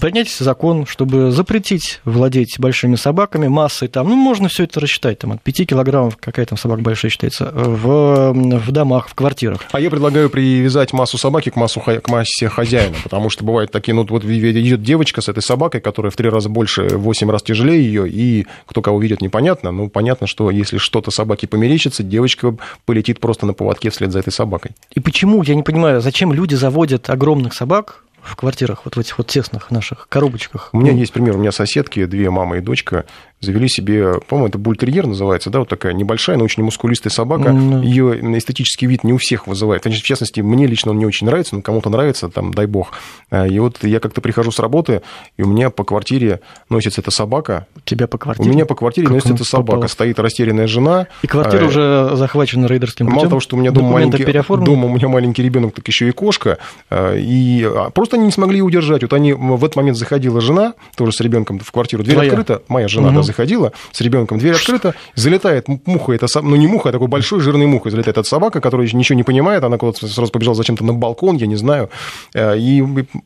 [0.00, 5.32] принять закон, чтобы запретить владеть большими собаками, массой там, ну, можно все это рассчитать, там,
[5.32, 9.62] от 5 килограммов, какая там собака большая считается, в, в домах, в квартирах.
[9.72, 13.94] А я предлагаю привязать массу собаки к, массу, к массе хозяина, потому что бывают такие,
[13.94, 17.42] ну, вот идет девочка с этой собакой, которая в три раза больше, в 8 раз
[17.42, 22.56] тяжелее ее, и кто кого видит, непонятно, ну, понятно, что если что-то собаке померещится, девочка
[22.84, 24.72] полетит просто на поводке вслед за этой собакой.
[24.94, 29.18] И почему, я не понимаю, зачем люди заводят огромных собак, в квартирах, вот в этих
[29.18, 30.70] вот тесных наших коробочках.
[30.72, 33.06] У меня есть пример, у меня соседки, две мама и дочка,
[33.46, 37.50] завели себе, по-моему, это бультерьер называется, да, вот такая небольшая, но очень мускулистая собака.
[37.50, 37.84] Mm-hmm.
[37.84, 39.84] Ее эстетический вид не у всех вызывает.
[39.84, 42.92] В частности, мне лично он не очень нравится, но кому-то нравится, там, дай бог.
[43.30, 45.02] А, и вот я как-то прихожу с работы,
[45.36, 47.66] и у меня по квартире носится эта собака.
[47.76, 48.50] У тебя по квартире?
[48.50, 49.72] У меня по квартире как носится эта собака.
[49.72, 49.86] Попала?
[49.88, 51.06] Стоит растерянная жена.
[51.22, 53.16] И квартира а, уже захвачена рейдерским путем?
[53.16, 56.12] Мало того, что у меня дома маленький, дома у меня маленький ребенок, так еще и
[56.12, 56.58] кошка.
[56.90, 59.02] А, и просто они не смогли удержать.
[59.02, 62.30] Вот они, в этот момент заходила жена, тоже с ребенком в квартиру, дверь Твоя.
[62.30, 63.16] открыта, моя жена, угу.
[63.16, 67.40] да, заходила с ребенком, дверь открыта, залетает муха, это, ну не муха, а такой большой
[67.40, 70.94] жирный муха, залетает эта собака, которая ничего не понимает, она куда-то сразу побежала зачем-то на
[70.94, 71.90] балкон, я не знаю.
[72.34, 72.82] Э, и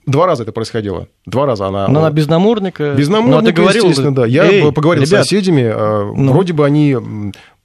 [0.06, 1.06] два раза это происходило.
[1.26, 1.88] Два раза она...
[1.88, 2.94] Но она без намордника.
[2.94, 4.26] Без намордника, говорил, естественно, да.
[4.26, 6.32] Я Эй, поговорил ребят, с соседями, э, ну.
[6.32, 6.96] вроде бы они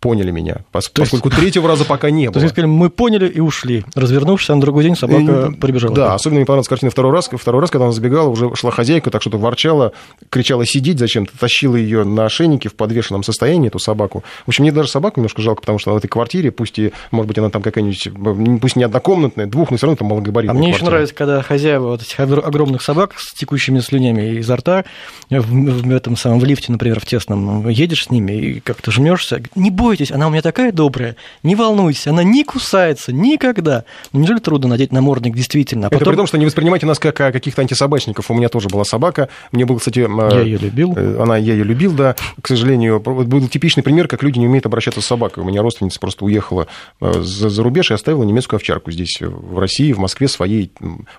[0.05, 2.33] поняли меня, поскольку есть, третьего раза пока не было.
[2.33, 3.83] То есть, сказали, мы поняли и ушли.
[3.95, 5.95] Развернувшись, а на другой день собака и, прибежала.
[5.95, 9.09] Да, особенно мне понравилась картина второй раз, второй раз, когда она забегала, уже шла хозяйка,
[9.09, 9.93] так что-то ворчала,
[10.29, 14.23] кричала сидеть зачем-то, тащила ее на ошейнике в подвешенном состоянии, эту собаку.
[14.45, 16.91] В общем, мне даже собаку немножко жалко, потому что она в этой квартире, пусть и,
[17.09, 20.55] может быть, она там какая-нибудь, пусть не однокомнатная, двух, но все равно там малогабаритная А
[20.55, 20.85] мне квартира.
[20.85, 24.85] еще нравится, когда хозяева вот этих огромных собак с текущими слюнями изо рта
[25.31, 29.41] в, в этом самом в лифте, например, в тесном, едешь с ними и как-то жмешься,
[29.55, 33.85] не бойтесь, она у меня такая добрая, не волнуйся, она не кусается никогда.
[34.11, 35.87] Ну, неужели трудно надеть намордник действительно?
[35.87, 36.01] А потом...
[36.01, 38.29] Это при том, что не воспринимайте нас как каких-то антисобачников.
[38.29, 39.29] У меня тоже была собака.
[39.51, 39.99] Мне был, кстати...
[39.99, 40.93] Я ее любил.
[40.95, 42.15] Э, она, я ее любил, да.
[42.41, 45.43] К сожалению, был типичный пример, как люди не умеют обращаться с собакой.
[45.43, 46.67] У меня родственница просто уехала
[46.99, 50.71] э, за, за рубеж и оставила немецкую овчарку здесь, в России, в Москве, своей,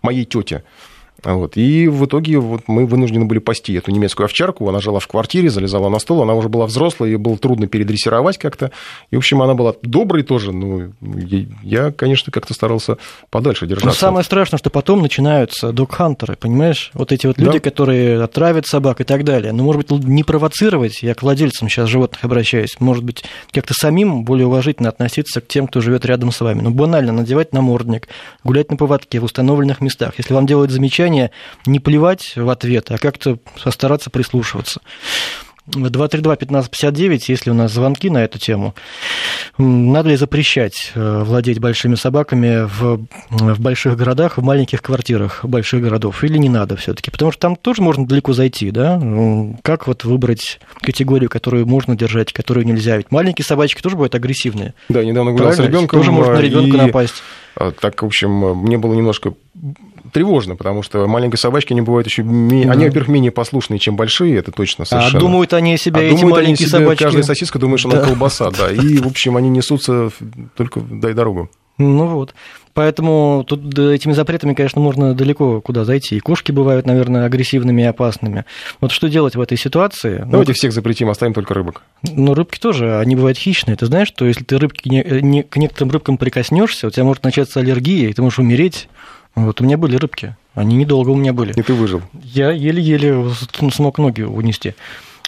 [0.03, 0.62] моей тете.
[1.27, 1.57] Вот.
[1.57, 4.68] И в итоге вот мы вынуждены были пасти эту немецкую овчарку.
[4.68, 8.39] Она жила в квартире, залезала на стол, она уже была взрослая, ее было трудно передрессировать
[8.39, 8.70] как-то.
[9.11, 10.53] И, в общем, она была доброй тоже.
[10.53, 10.93] Ну,
[11.62, 12.99] я, конечно, как-то старался
[13.31, 13.89] подальше держаться.
[13.89, 16.91] Но самое страшное, что потом начинаются док-хантеры, понимаешь?
[16.95, 17.61] Вот эти вот люди, да.
[17.61, 19.53] которые отравят собак и так далее.
[19.53, 24.22] Но, может быть, не провоцировать, я к владельцам сейчас животных обращаюсь, может быть, как-то самим
[24.22, 26.61] более уважительно относиться к тем, кто живет рядом с вами.
[26.61, 28.07] Ну, банально, надевать намордник,
[28.45, 30.14] гулять на поводке в установленных местах.
[30.18, 31.31] Если вам делают замечание, замечания,
[31.67, 34.81] не плевать в ответ, а как-то постараться прислушиваться.
[35.69, 38.77] 232-1559, если у нас звонки на эту тему.
[39.59, 45.83] Надо ли запрещать э, владеть большими собаками в, в больших городах, в маленьких квартирах больших
[45.83, 49.03] городов, или не надо все таки Потому что там тоже можно далеко зайти, да?
[49.62, 52.97] Как вот выбрать категорию, которую можно держать, которую нельзя?
[52.97, 54.73] Ведь маленькие собачки тоже бывают агрессивные.
[54.89, 55.99] Да, недавно гулял с ребенком.
[55.99, 57.25] Тоже можно на ребенка напасть.
[57.57, 59.33] А, так, в общем, мне было немножко
[60.17, 62.23] тревожно, потому что маленькие собачки, они бывают еще...
[62.23, 62.31] Да.
[62.31, 65.19] Они, во-первых, менее послушные, чем большие, это точно а совершенно.
[65.19, 67.03] А думают они о себе, а эти думают маленькие они себе, собачки.
[67.03, 67.99] Каждая сосиска думает, что да.
[67.99, 68.73] она колбаса, да.
[68.73, 70.09] И, в общем, они несутся
[70.57, 71.51] только дай дорогу.
[71.77, 72.35] Ну вот.
[72.73, 76.17] Поэтому тут этими запретами, конечно, можно далеко куда зайти.
[76.17, 78.47] И кошки бывают, наверное, агрессивными и опасными.
[78.81, 80.25] Вот что делать в этой ситуации?
[80.27, 81.83] Давайте ну, всех запретим, оставим только рыбок.
[82.03, 83.77] Ну, рыбки тоже, они бывают хищные.
[83.77, 87.25] Ты знаешь, что если ты рыбки не, не, к некоторым рыбкам прикоснешься, у тебя может
[87.25, 88.89] начаться аллергия, и ты можешь умереть
[89.37, 90.34] Вот у меня были рыбки.
[90.55, 91.53] Они недолго у меня были.
[91.53, 92.01] И ты выжил.
[92.14, 93.28] Я еле-еле
[93.70, 94.74] смог ноги унести.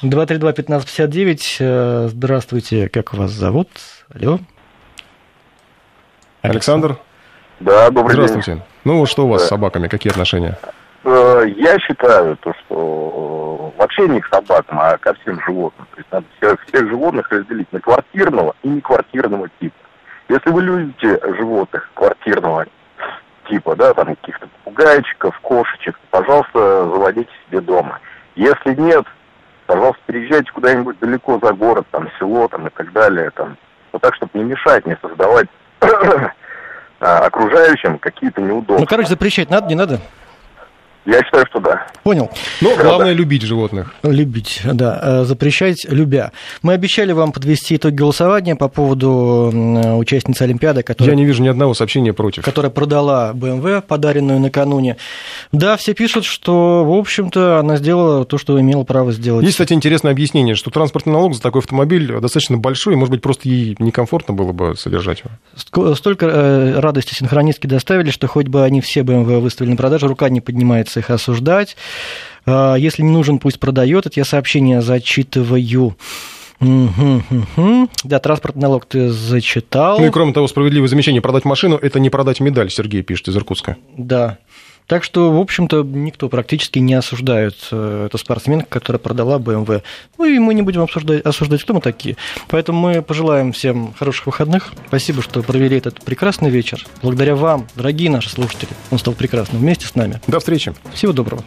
[0.03, 1.57] 232-1559.
[1.61, 3.69] э, Здравствуйте, как вас зовут?
[4.15, 4.39] Алло.
[6.43, 6.97] Александр?
[7.61, 8.53] Да, добрый Здравствуйте.
[8.55, 8.63] день.
[8.85, 9.47] Ну, вот что у вас Да.
[9.47, 9.89] с собаками?
[9.89, 10.57] Какие отношения?
[11.05, 15.87] Э, Я считаю, то, что э, вообще не к собакам, а ко всем животным.
[15.93, 19.75] То есть надо всех, всех животных разделить на квартирного и неквартирного типа.
[20.29, 22.67] Если вы любите животных квартирного
[23.49, 28.01] типа, да, там каких-то попугайчиков, кошечек, пожалуйста, заводите себе дома.
[28.37, 29.05] Если нет,
[29.67, 33.57] пожалуйста, переезжайте куда-нибудь далеко за город, там, село, там, и так далее, там.
[33.93, 35.49] Вот так, чтобы не мешать, не создавать
[37.01, 38.79] а, окружающим какие-то неудобства.
[38.81, 40.01] Ну, короче, запрещать надо, не надо?
[41.11, 41.87] Я считаю, что да.
[42.03, 42.31] Понял.
[42.61, 43.95] Ну, главное любить животных.
[44.03, 45.01] Любить, да.
[45.03, 46.33] э, Запрещать любя.
[46.61, 49.51] Мы обещали вам подвести итоги голосования по поводу
[49.99, 52.45] участницы Олимпиады, которая Я не вижу ни одного сообщения против.
[52.45, 54.97] которая продала BMW, подаренную накануне.
[55.51, 59.43] Да, все пишут, что, в общем-то, она сделала то, что имела право сделать.
[59.45, 63.23] Есть, кстати, интересное объяснение, что транспортный налог за такой автомобиль достаточно большой, и, может быть,
[63.23, 65.31] просто ей некомфортно было бы содержать его.
[65.57, 70.07] Ск- Столько э, радости синхронистки доставили, что хоть бы они все BMW выставили на продажу,
[70.07, 71.77] рука не поднимается их осуждать.
[72.47, 74.07] А, Если не нужен, пусть продает.
[74.07, 75.97] Это я сообщение зачитываю.
[76.61, 77.91] Мгм, мгм.
[78.03, 80.01] Да, транспортный налог ты зачитал.
[80.01, 83.37] Ну и кроме того, справедливое замечание, продать машину– это не продать медаль, Сергей пишет из
[83.37, 83.77] Иркутска.
[83.97, 84.39] Да.
[84.89, 89.83] Так что, в общем-то, никто практически не осуждает э, эту спортсменку, которая продала BMW.
[90.17, 92.17] Ну и мы не будем обсуждать, осуждать, кто мы такие.
[92.49, 94.73] Поэтому мы пожелаем всем хороших выходных.
[94.89, 96.87] Спасибо, что провели этот прекрасный вечер.
[97.03, 100.23] Благодаря вам, дорогие наши слушатели, он стал прекрасным вместе с нами.
[100.27, 100.73] До встречи.
[100.95, 101.45] Всего доброго.